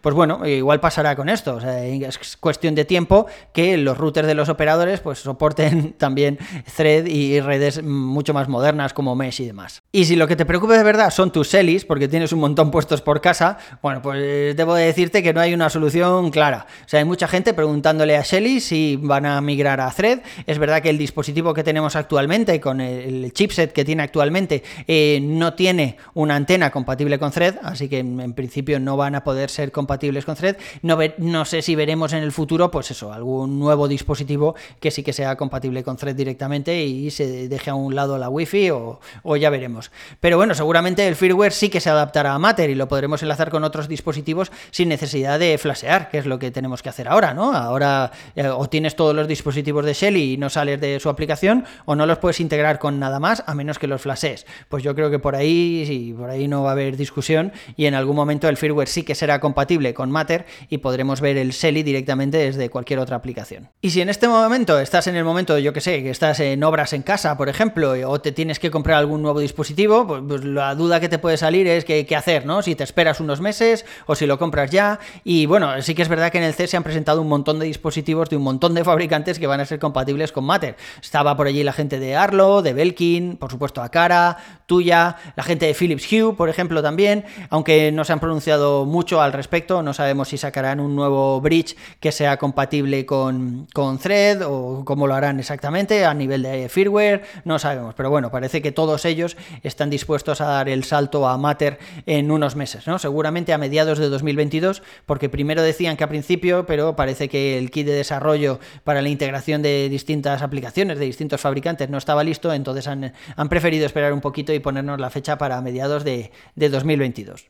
pues 0.01 0.15
bueno, 0.15 0.47
igual 0.47 0.81
pasará 0.81 1.17
con 1.17 1.29
esto, 1.29 1.59
es 1.61 2.37
cuestión 2.37 2.75
de 2.75 2.85
tiempo 2.85 3.27
que 3.53 3.77
los 3.77 3.99
routers 3.99 4.27
de 4.27 4.35
los 4.35 4.49
operadores 4.49 5.01
pues 5.01 5.19
soporten 5.19 5.93
también 5.99 6.39
thread 6.77 7.07
y 7.07 7.41
redes 7.41 7.83
mucho 7.83 8.35
más 8.35 8.49
modernas 8.49 8.93
como 8.93 9.15
mesh 9.15 9.41
y 9.41 9.47
demás. 9.47 9.83
Y 9.93 10.05
si 10.05 10.17
lo 10.17 10.27
que 10.27 10.37
te 10.37 10.47
preocupa 10.47 10.77
de 10.77 10.85
verdad 10.85 11.11
son 11.11 11.33
tus 11.33 11.49
selis, 11.49 11.85
porque 11.85 12.09
tienes 12.09 12.33
un 12.33 12.41
montón 12.41 12.71
puestos 12.71 13.01
por 13.03 13.21
casa, 13.21 13.59
bueno, 13.83 14.03
pues 14.03 14.57
debo 14.57 14.75
decirte 14.75 15.23
que 15.23 15.33
no 15.33 15.41
hay 15.41 15.55
una 15.55 15.71
solución 15.71 16.31
clara. 16.31 16.67
O 16.85 16.89
sea, 16.89 16.99
hay 16.99 17.05
mucha 17.05 17.29
gente 17.29 17.55
preguntándole 17.55 18.17
a 18.17 18.23
Shelly 18.23 18.61
si 18.61 18.99
van 19.01 19.27
a 19.27 19.41
migrar 19.41 19.81
a 19.81 19.91
Thread. 19.91 20.21
Es 20.47 20.59
verdad 20.59 20.83
que 20.83 20.91
el 20.91 20.99
dispositivo 20.99 21.55
que 21.55 21.65
tenemos 21.65 21.97
actualmente, 21.97 22.61
con 22.61 22.81
el 22.81 23.33
chipset 23.33 23.73
que 23.73 23.85
tiene 23.85 24.03
actualmente, 24.03 24.63
eh, 24.87 25.21
no 25.23 25.55
tiene 25.55 25.97
una 26.15 26.37
antena 26.37 26.71
compatible 26.71 27.19
con 27.19 27.31
Thread, 27.31 27.57
así 27.63 27.89
que 27.89 27.99
en, 27.99 28.33
principio 28.35 28.79
no 28.79 28.97
van 28.97 29.15
a 29.15 29.25
poder 29.25 29.38
ser 29.47 29.73
compatibles 29.73 30.25
con 30.25 30.35
Thread. 30.35 30.57
No, 30.83 30.99
no 31.19 31.45
sé 31.45 31.63
si 31.63 31.75
veremos 31.75 32.13
en 32.13 32.23
el 32.23 32.33
futuro, 32.33 32.71
pues 32.71 32.91
eso, 32.91 33.13
algún 33.13 33.59
nuevo 33.59 33.89
dispositivo 33.89 34.55
que 34.81 34.91
sí 34.91 35.03
que 35.03 35.13
sea 35.13 35.37
compatible 35.37 35.83
con 35.85 35.97
Thread 35.97 36.15
directamente 36.15 36.85
y 36.85 37.11
se 37.11 37.49
deje 37.49 37.71
a 37.71 37.75
un 37.75 37.95
lado 37.95 38.19
la 38.19 38.29
Wi-Fi 38.29 38.71
o, 38.71 39.37
ya 39.37 39.51
veremos. 39.51 39.91
Pero 40.21 40.37
bueno, 40.37 40.55
seguramente 40.55 41.07
el 41.07 41.15
firmware 41.17 41.53
sí 41.53 41.69
que 41.69 41.81
se 41.81 41.91
adaptará 41.91 42.35
a 42.35 42.39
Matter 42.39 42.71
y 42.71 42.75
lo 42.75 42.89
podremos 42.89 43.23
enlazar 43.23 43.51
con 43.51 43.65
otros 43.65 43.89
dispositivos 43.89 44.51
sin 44.71 44.89
necesidad 44.89 45.39
de 45.39 45.59
flashear, 45.59 46.11
que 46.11 46.19
es 46.19 46.27
lo 46.27 46.39
que 46.39 46.51
tenemos 46.51 46.83
que 46.83 46.89
hacer 46.89 47.09
ahora, 47.09 47.35
¿no? 47.35 47.53
Ahora 47.53 48.11
eh, 48.35 48.49
o 48.49 48.69
tienes 48.69 48.97
todos 48.97 49.15
los 49.15 49.29
dispositivos 49.29 49.85
de 49.85 49.93
Shelly 49.93 50.35
y 50.35 50.37
no 50.37 50.51
sales 50.51 50.81
de 50.81 50.99
su 51.01 51.09
aplicación, 51.09 51.65
o 51.85 51.95
no 51.95 52.07
los 52.07 52.19
puedes 52.19 52.41
integrar 52.41 52.79
con 52.79 52.99
nada 52.99 53.21
más 53.21 53.45
a 53.47 53.55
menos 53.55 53.79
que 53.79 53.87
los 53.87 54.01
flashes. 54.01 54.47
Pues 54.69 54.83
yo 54.83 54.95
creo 54.95 55.11
que 55.11 55.19
por 55.19 55.37
ahí 55.37 55.85
sí, 55.87 56.15
por 56.17 56.31
ahí 56.31 56.49
no 56.49 56.63
va 56.63 56.71
a 56.71 56.73
haber 56.73 56.97
discusión 56.97 57.53
y 57.77 57.87
en 57.87 57.95
algún 57.95 58.17
momento 58.17 58.49
el 58.49 58.57
firmware 58.57 58.89
sí 58.89 59.03
que 59.03 59.15
será 59.15 59.28
compatible 59.41 59.95
con 59.95 60.11
Matter 60.11 60.47
y 60.71 60.79
podremos 60.79 61.21
ver 61.21 61.37
el 61.37 61.51
Shelly 61.51 61.83
directamente 61.83 62.39
desde 62.39 62.71
cualquier 62.71 62.99
otra 62.99 63.17
aplicación. 63.17 63.69
Y 63.81 63.91
si 63.91 64.01
en 64.01 64.09
este 64.09 64.29
momento 64.29 64.79
estás 64.79 65.07
en 65.07 65.17
el 65.17 65.25
momento, 65.25 65.59
yo 65.59 65.73
que 65.73 65.81
sé, 65.81 66.03
que 66.03 66.11
estás 66.11 66.41
en 66.41 66.65
obras 66.65 66.93
en 66.95 67.03
casa, 67.03 67.37
por 67.37 67.49
ejemplo, 67.49 67.93
o 68.11 68.21
te 68.21 68.33
tienes 68.33 68.59
que 68.59 68.71
comprar 68.71 68.97
algún 68.97 69.23
nuevo 69.23 69.41
dispositivo, 69.41 70.07
pues, 70.07 70.23
pues 70.27 70.45
la 70.45 70.75
duda 70.75 71.01
que 71.01 71.09
te 71.09 71.19
puede 71.19 71.37
salir 71.37 71.67
es 71.67 71.85
qué 71.85 72.17
hacer, 72.17 72.47
¿no? 72.47 72.63
Si 72.63 72.75
te 72.75 72.85
esperas 72.85 73.21
unos 73.21 73.41
meses 73.41 73.85
o 74.07 74.15
si 74.15 74.27
lo 74.27 74.39
compras 74.39 74.71
ya. 74.71 74.99
Y 75.25 75.47
bueno, 75.47 75.81
sí 75.83 75.95
que 75.95 76.03
es 76.03 76.09
verdad 76.09 76.31
que 76.33 76.39
en 76.39 76.45
el 76.45 76.55
CES 76.55 76.71
se 76.71 76.77
han 76.77 76.83
presentado 76.83 77.21
un 77.21 77.29
montón 77.29 77.59
de 77.59 77.67
dispositivos 77.67 78.31
de 78.31 78.37
un 78.37 78.43
montón 78.43 78.75
de 78.75 78.85
fabricantes 78.89 79.39
que 79.39 79.47
van 79.47 79.61
a 79.61 79.67
ser 79.67 79.79
compatibles 79.79 80.33
con 80.33 80.45
Matter. 80.45 80.77
Estaba 81.03 81.37
por 81.37 81.47
allí 81.47 81.63
la 81.63 81.73
gente 81.73 81.99
de 81.99 82.17
Arlo, 82.17 82.63
de 82.63 82.73
Belkin, 82.73 83.37
por 83.37 83.51
supuesto 83.51 83.83
Akara, 83.83 84.37
Tuya, 84.67 85.17
la 85.37 85.43
gente 85.43 85.67
de 85.67 85.75
Philips 85.75 86.07
Hue, 86.11 86.35
por 86.35 86.49
ejemplo, 86.49 86.83
también, 86.83 87.25
aunque 87.51 87.91
no 87.93 88.05
se 88.05 88.13
han 88.13 88.21
pronunciado 88.21 88.85
mucho 88.85 89.18
al 89.21 89.33
respecto, 89.33 89.83
no 89.83 89.95
sabemos 89.95 90.29
si 90.29 90.39
sacarán 90.39 90.81
un 90.81 90.95
nuevo 90.97 91.41
bridge 91.41 91.77
que 92.01 92.13
sea 92.13 92.37
compatible 92.37 93.07
con, 93.07 93.67
con 93.73 93.99
Thread 93.99 94.43
o 94.43 94.85
cómo 94.85 95.07
lo 95.07 95.15
harán 95.15 95.39
exactamente 95.39 96.05
a 96.05 96.15
nivel 96.15 96.43
de 96.43 96.69
firmware, 96.69 97.23
no 97.45 97.59
sabemos, 97.59 97.95
pero 97.95 98.11
bueno, 98.11 98.31
parece 98.31 98.63
que 98.63 98.73
todos 98.73 99.05
ellos 99.05 99.37
están 99.63 99.91
dispuestos 99.91 100.41
a 100.41 100.47
dar 100.47 100.69
el 100.69 100.85
salto 100.85 101.27
a 101.29 101.37
Matter 101.39 101.79
en 102.07 102.31
unos 102.31 102.57
meses, 102.57 102.87
¿no? 102.87 102.99
Seguramente 102.99 103.53
a 103.53 103.59
mediados 103.59 103.99
de 103.99 104.09
2022, 104.09 104.83
porque 105.07 105.29
primero 105.29 105.63
decían 105.63 105.97
que 105.97 106.05
a 106.05 106.09
principio, 106.09 106.67
pero 106.67 106.97
parece 106.97 107.29
que 107.29 107.59
el 107.59 107.71
kit 107.71 107.87
de 107.87 107.95
desarrollo 107.95 108.61
para 108.85 109.03
la 109.03 109.09
integración 109.09 109.63
de 109.63 109.89
distintas 109.89 110.43
aplicaciones 110.43 110.99
de 110.99 111.05
distintos 111.05 111.41
fabricantes 111.41 111.89
no 111.89 111.99
estaba 111.99 112.25
listo, 112.25 112.53
entonces 112.53 112.87
han, 112.87 113.13
han 113.37 113.49
preferido 113.49 113.87
esperar 113.87 114.13
un 114.13 114.21
poquito 114.21 114.53
y 114.53 114.59
ponernos 114.59 115.01
la 115.01 115.11
fecha 115.11 115.39
para 115.39 115.61
mediados 115.61 116.05
de, 116.05 116.31
de 116.55 116.69
2022. 116.69 117.47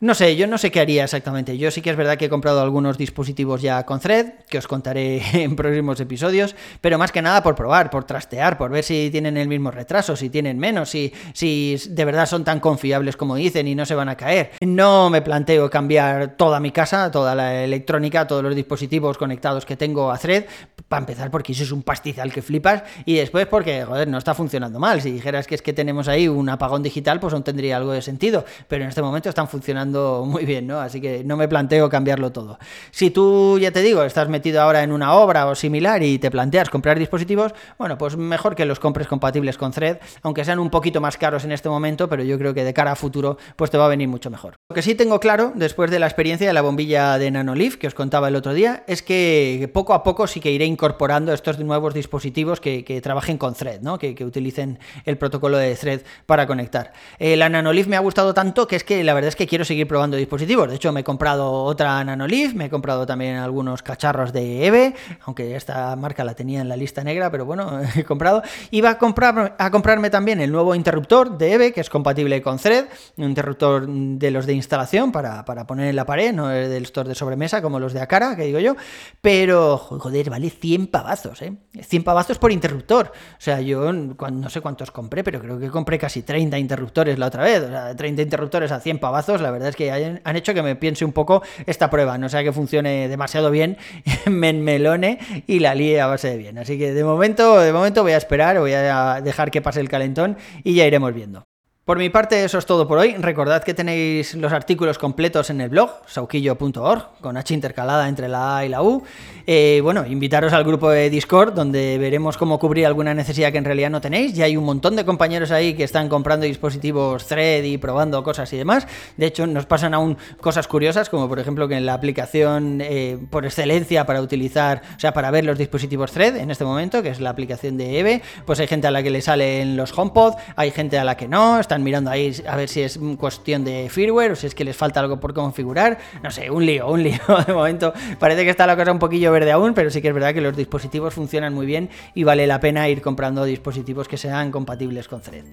No 0.00 0.14
sé, 0.14 0.36
yo 0.36 0.46
no 0.46 0.58
sé 0.58 0.70
qué 0.70 0.78
haría 0.78 1.02
exactamente. 1.02 1.58
Yo 1.58 1.72
sí 1.72 1.82
que 1.82 1.90
es 1.90 1.96
verdad 1.96 2.16
que 2.16 2.26
he 2.26 2.28
comprado 2.28 2.60
algunos 2.60 2.96
dispositivos 2.96 3.62
ya 3.62 3.84
con 3.84 3.98
Thread, 3.98 4.44
que 4.48 4.58
os 4.58 4.68
contaré 4.68 5.20
en 5.42 5.56
próximos 5.56 5.98
episodios, 5.98 6.54
pero 6.80 6.98
más 6.98 7.10
que 7.10 7.20
nada 7.20 7.42
por 7.42 7.56
probar, 7.56 7.90
por 7.90 8.04
trastear, 8.04 8.56
por 8.58 8.70
ver 8.70 8.84
si 8.84 9.08
tienen 9.10 9.36
el 9.36 9.48
mismo 9.48 9.72
retraso, 9.72 10.14
si 10.14 10.30
tienen 10.30 10.56
menos, 10.56 10.90
si, 10.90 11.12
si 11.32 11.76
de 11.90 12.04
verdad 12.04 12.26
son 12.26 12.44
tan 12.44 12.60
confiables 12.60 13.16
como 13.16 13.34
dicen 13.34 13.66
y 13.66 13.74
no 13.74 13.84
se 13.84 13.96
van 13.96 14.08
a 14.08 14.16
caer. 14.16 14.52
No 14.60 15.10
me 15.10 15.20
planteo 15.20 15.68
cambiar 15.68 16.36
toda 16.36 16.60
mi 16.60 16.70
casa, 16.70 17.10
toda 17.10 17.34
la 17.34 17.64
electrónica, 17.64 18.28
todos 18.28 18.44
los 18.44 18.54
dispositivos 18.54 19.18
conectados 19.18 19.66
que 19.66 19.76
tengo 19.76 20.12
a 20.12 20.18
Thread, 20.18 20.44
para 20.86 21.00
empezar 21.00 21.32
porque 21.32 21.50
eso 21.50 21.64
es 21.64 21.72
un 21.72 21.82
pastizal 21.82 22.32
que 22.32 22.40
flipas 22.40 22.84
y 23.04 23.16
después 23.16 23.48
porque, 23.48 23.84
joder, 23.84 24.06
no 24.06 24.18
está 24.18 24.32
funcionando 24.32 24.78
mal. 24.78 25.02
Si 25.02 25.10
dijeras 25.10 25.48
que 25.48 25.56
es 25.56 25.62
que 25.62 25.72
tenemos 25.72 26.06
ahí 26.06 26.28
un 26.28 26.48
apagón 26.48 26.84
digital, 26.84 27.18
pues 27.18 27.34
aún 27.34 27.42
tendría 27.42 27.76
algo 27.76 27.90
de 27.90 28.00
sentido, 28.00 28.44
pero 28.68 28.84
en 28.84 28.90
este 28.90 29.02
momento 29.02 29.28
están 29.28 29.48
funcionando 29.48 29.87
muy 30.26 30.44
bien, 30.44 30.66
¿no? 30.66 30.80
Así 30.80 31.00
que 31.00 31.24
no 31.24 31.36
me 31.36 31.48
planteo 31.48 31.88
cambiarlo 31.88 32.32
todo. 32.32 32.58
Si 32.90 33.10
tú, 33.10 33.58
ya 33.58 33.72
te 33.72 33.82
digo, 33.82 34.02
estás 34.02 34.28
metido 34.28 34.60
ahora 34.60 34.82
en 34.82 34.92
una 34.92 35.14
obra 35.14 35.46
o 35.46 35.54
similar 35.54 36.02
y 36.02 36.18
te 36.18 36.30
planteas 36.30 36.70
comprar 36.70 36.98
dispositivos, 36.98 37.54
bueno, 37.78 37.98
pues 37.98 38.16
mejor 38.16 38.54
que 38.54 38.64
los 38.64 38.80
compres 38.80 39.08
compatibles 39.08 39.56
con 39.56 39.72
Thread, 39.72 39.98
aunque 40.22 40.44
sean 40.44 40.58
un 40.58 40.70
poquito 40.70 41.00
más 41.00 41.16
caros 41.16 41.44
en 41.44 41.52
este 41.52 41.68
momento, 41.68 42.08
pero 42.08 42.22
yo 42.22 42.38
creo 42.38 42.54
que 42.54 42.64
de 42.64 42.74
cara 42.74 42.92
a 42.92 42.96
futuro, 42.96 43.38
pues 43.56 43.70
te 43.70 43.78
va 43.78 43.86
a 43.86 43.88
venir 43.88 44.08
mucho 44.08 44.30
mejor. 44.30 44.56
Lo 44.68 44.74
que 44.74 44.82
sí 44.82 44.94
tengo 44.94 45.20
claro, 45.20 45.52
después 45.54 45.90
de 45.90 45.98
la 45.98 46.06
experiencia 46.06 46.46
de 46.46 46.52
la 46.52 46.62
bombilla 46.62 47.18
de 47.18 47.30
Nanolive 47.30 47.78
que 47.78 47.86
os 47.86 47.94
contaba 47.94 48.28
el 48.28 48.36
otro 48.36 48.54
día, 48.54 48.84
es 48.86 49.02
que 49.02 49.70
poco 49.72 49.94
a 49.94 50.02
poco 50.02 50.26
sí 50.26 50.40
que 50.40 50.50
iré 50.50 50.64
incorporando 50.64 51.32
estos 51.32 51.58
nuevos 51.58 51.94
dispositivos 51.94 52.60
que, 52.60 53.00
trabajen 53.02 53.38
con 53.38 53.54
Thread, 53.54 53.80
¿no? 53.80 53.98
Que, 53.98 54.16
utilicen 54.24 54.78
el 55.04 55.16
protocolo 55.16 55.56
de 55.56 55.74
Thread 55.74 56.00
para 56.26 56.46
conectar. 56.46 56.92
Eh, 57.18 57.36
la 57.36 57.48
Nanolive 57.48 57.88
me 57.88 57.96
ha 57.96 58.00
gustado 58.00 58.34
tanto 58.34 58.66
que 58.66 58.76
es 58.76 58.84
que 58.84 59.04
la 59.04 59.14
verdad 59.14 59.28
es 59.28 59.36
que 59.36 59.46
quiero 59.46 59.64
seguir 59.64 59.77
probando 59.86 60.16
dispositivos. 60.16 60.68
De 60.68 60.76
hecho, 60.76 60.92
me 60.92 61.00
he 61.00 61.04
comprado 61.04 61.50
otra 61.64 62.02
Nanolive, 62.04 62.54
me 62.54 62.66
he 62.66 62.70
comprado 62.70 63.06
también 63.06 63.36
algunos 63.36 63.82
cacharros 63.82 64.32
de 64.32 64.66
EVE, 64.66 64.94
aunque 65.24 65.56
esta 65.56 65.94
marca 65.96 66.24
la 66.24 66.34
tenía 66.34 66.60
en 66.60 66.68
la 66.68 66.76
lista 66.76 67.04
negra, 67.04 67.30
pero 67.30 67.44
bueno, 67.44 67.80
he 67.96 68.04
comprado. 68.04 68.42
Iba 68.70 68.90
a, 68.90 68.98
comprar, 68.98 69.56
a 69.58 69.70
comprarme 69.70 70.10
también 70.10 70.40
el 70.40 70.52
nuevo 70.52 70.74
interruptor 70.74 71.38
de 71.38 71.52
EVE, 71.52 71.72
que 71.72 71.80
es 71.80 71.90
compatible 71.90 72.40
con 72.42 72.58
Thread, 72.58 72.86
un 73.16 73.24
interruptor 73.24 73.86
de 73.88 74.30
los 74.30 74.46
de 74.46 74.54
instalación 74.54 75.12
para, 75.12 75.44
poner 75.44 75.88
en 75.88 75.96
la 75.96 76.06
pared, 76.06 76.32
no 76.32 76.50
es 76.50 76.68
del 76.68 76.84
store 76.84 77.08
de 77.08 77.14
sobremesa 77.14 77.62
como 77.62 77.78
los 77.78 77.92
de 77.92 78.00
Akara, 78.00 78.36
que 78.36 78.44
digo 78.44 78.58
yo, 78.58 78.76
pero 79.20 79.78
joder, 79.78 80.30
vale 80.30 80.50
100 80.50 80.88
pavazos, 80.88 81.42
¿eh? 81.42 81.52
100 81.80 82.04
pavazos 82.04 82.38
por 82.38 82.52
interruptor. 82.52 83.12
O 83.32 83.40
sea, 83.40 83.60
yo 83.60 83.92
no 83.92 84.50
sé 84.50 84.60
cuántos 84.60 84.90
compré, 84.90 85.24
pero 85.24 85.40
creo 85.40 85.58
que 85.58 85.68
compré 85.70 85.98
casi 85.98 86.22
30 86.22 86.58
interruptores 86.58 87.18
la 87.18 87.26
otra 87.26 87.42
vez. 87.42 87.62
O 87.62 87.68
sea, 87.68 87.94
30 87.94 88.22
interruptores 88.22 88.72
a 88.72 88.80
100 88.80 88.98
pavazos, 88.98 89.40
la 89.40 89.50
verdad 89.50 89.67
es 89.68 89.76
que 89.76 90.20
han 90.22 90.36
hecho 90.36 90.54
que 90.54 90.62
me 90.62 90.76
piense 90.76 91.04
un 91.04 91.12
poco 91.12 91.42
esta 91.66 91.90
prueba, 91.90 92.18
no 92.18 92.28
sea 92.28 92.42
que 92.42 92.52
funcione 92.52 93.08
demasiado 93.08 93.50
bien, 93.50 93.76
me 94.26 94.52
melone 94.52 95.18
y 95.46 95.60
la 95.60 95.74
líe 95.74 96.00
a 96.00 96.06
base 96.06 96.30
de 96.30 96.36
bien. 96.36 96.58
Así 96.58 96.78
que 96.78 96.92
de 96.92 97.04
momento, 97.04 97.60
de 97.60 97.72
momento 97.72 98.02
voy 98.02 98.12
a 98.12 98.16
esperar, 98.16 98.58
voy 98.58 98.72
a 98.72 99.20
dejar 99.20 99.50
que 99.50 99.62
pase 99.62 99.80
el 99.80 99.88
calentón 99.88 100.36
y 100.64 100.74
ya 100.74 100.86
iremos 100.86 101.14
viendo. 101.14 101.47
Por 101.88 101.96
mi 101.96 102.10
parte, 102.10 102.44
eso 102.44 102.58
es 102.58 102.66
todo 102.66 102.86
por 102.86 102.98
hoy. 102.98 103.14
Recordad 103.14 103.64
que 103.64 103.72
tenéis 103.72 104.34
los 104.34 104.52
artículos 104.52 104.98
completos 104.98 105.48
en 105.48 105.62
el 105.62 105.70
blog, 105.70 105.90
sauquillo.org, 106.04 107.18
con 107.22 107.38
H 107.38 107.54
intercalada 107.54 108.10
entre 108.10 108.28
la 108.28 108.58
A 108.58 108.66
y 108.66 108.68
la 108.68 108.82
U. 108.82 109.02
Eh, 109.46 109.80
bueno, 109.82 110.04
invitaros 110.04 110.52
al 110.52 110.64
grupo 110.64 110.90
de 110.90 111.08
Discord, 111.08 111.54
donde 111.54 111.96
veremos 111.96 112.36
cómo 112.36 112.58
cubrir 112.58 112.84
alguna 112.84 113.14
necesidad 113.14 113.52
que 113.52 113.56
en 113.56 113.64
realidad 113.64 113.88
no 113.88 114.02
tenéis. 114.02 114.34
Ya 114.34 114.44
hay 114.44 114.58
un 114.58 114.64
montón 114.64 114.96
de 114.96 115.06
compañeros 115.06 115.50
ahí 115.50 115.72
que 115.72 115.84
están 115.84 116.10
comprando 116.10 116.44
dispositivos 116.44 117.26
Thread 117.26 117.64
y 117.64 117.78
probando 117.78 118.22
cosas 118.22 118.52
y 118.52 118.58
demás. 118.58 118.86
De 119.16 119.24
hecho, 119.24 119.46
nos 119.46 119.64
pasan 119.64 119.94
aún 119.94 120.18
cosas 120.42 120.68
curiosas, 120.68 121.08
como 121.08 121.26
por 121.26 121.38
ejemplo 121.38 121.68
que 121.68 121.76
en 121.76 121.86
la 121.86 121.94
aplicación 121.94 122.82
eh, 122.82 123.16
por 123.30 123.46
excelencia 123.46 124.04
para 124.04 124.20
utilizar, 124.20 124.82
o 124.94 125.00
sea, 125.00 125.14
para 125.14 125.30
ver 125.30 125.46
los 125.46 125.56
dispositivos 125.56 126.12
Thread 126.12 126.36
en 126.36 126.50
este 126.50 126.66
momento, 126.66 127.02
que 127.02 127.08
es 127.08 127.18
la 127.18 127.30
aplicación 127.30 127.78
de 127.78 127.98
EVE, 128.00 128.22
pues 128.44 128.60
hay 128.60 128.66
gente 128.66 128.88
a 128.88 128.90
la 128.90 129.02
que 129.02 129.08
le 129.08 129.22
salen 129.22 129.78
los 129.78 129.98
HomePod, 129.98 130.34
hay 130.54 130.70
gente 130.70 130.98
a 130.98 131.04
la 131.04 131.16
que 131.16 131.28
no, 131.28 131.58
mirando 131.82 132.10
ahí 132.10 132.34
a 132.46 132.56
ver 132.56 132.68
si 132.68 132.82
es 132.82 132.98
cuestión 133.18 133.64
de 133.64 133.88
firmware 133.90 134.32
o 134.32 134.36
si 134.36 134.46
es 134.46 134.54
que 134.54 134.64
les 134.64 134.76
falta 134.76 135.00
algo 135.00 135.20
por 135.20 135.34
configurar. 135.34 135.98
No 136.22 136.30
sé, 136.30 136.50
un 136.50 136.64
lío, 136.64 136.88
un 136.88 137.02
lío. 137.04 137.18
De 137.46 137.52
momento 137.52 137.92
parece 138.18 138.44
que 138.44 138.50
está 138.50 138.66
la 138.66 138.76
cosa 138.76 138.92
un 138.92 138.98
poquillo 138.98 139.32
verde 139.32 139.52
aún, 139.52 139.74
pero 139.74 139.90
sí 139.90 140.02
que 140.02 140.08
es 140.08 140.14
verdad 140.14 140.34
que 140.34 140.40
los 140.40 140.56
dispositivos 140.56 141.14
funcionan 141.14 141.54
muy 141.54 141.66
bien 141.66 141.88
y 142.14 142.24
vale 142.24 142.46
la 142.46 142.60
pena 142.60 142.88
ir 142.88 143.02
comprando 143.02 143.44
dispositivos 143.44 144.08
que 144.08 144.16
sean 144.16 144.50
compatibles 144.50 145.08
con 145.08 145.20
Thread. 145.20 145.44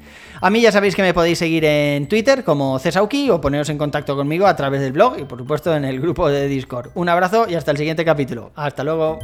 A 0.41 0.49
mí 0.49 0.61
ya 0.61 0.71
sabéis 0.71 0.95
que 0.95 1.01
me 1.01 1.13
podéis 1.13 1.39
seguir 1.39 1.65
en 1.65 2.07
Twitter 2.07 2.43
como 2.43 2.79
Cesauki 2.79 3.29
o 3.29 3.41
poneros 3.41 3.69
en 3.69 3.77
contacto 3.77 4.15
conmigo 4.15 4.47
a 4.47 4.55
través 4.55 4.81
del 4.81 4.91
blog 4.91 5.19
y 5.19 5.23
por 5.23 5.39
supuesto 5.39 5.75
en 5.75 5.85
el 5.85 5.99
grupo 5.99 6.29
de 6.29 6.47
Discord. 6.47 6.91
Un 6.95 7.09
abrazo 7.09 7.45
y 7.49 7.55
hasta 7.55 7.71
el 7.71 7.77
siguiente 7.77 8.05
capítulo. 8.05 8.51
Hasta 8.55 8.83
luego. 8.83 9.19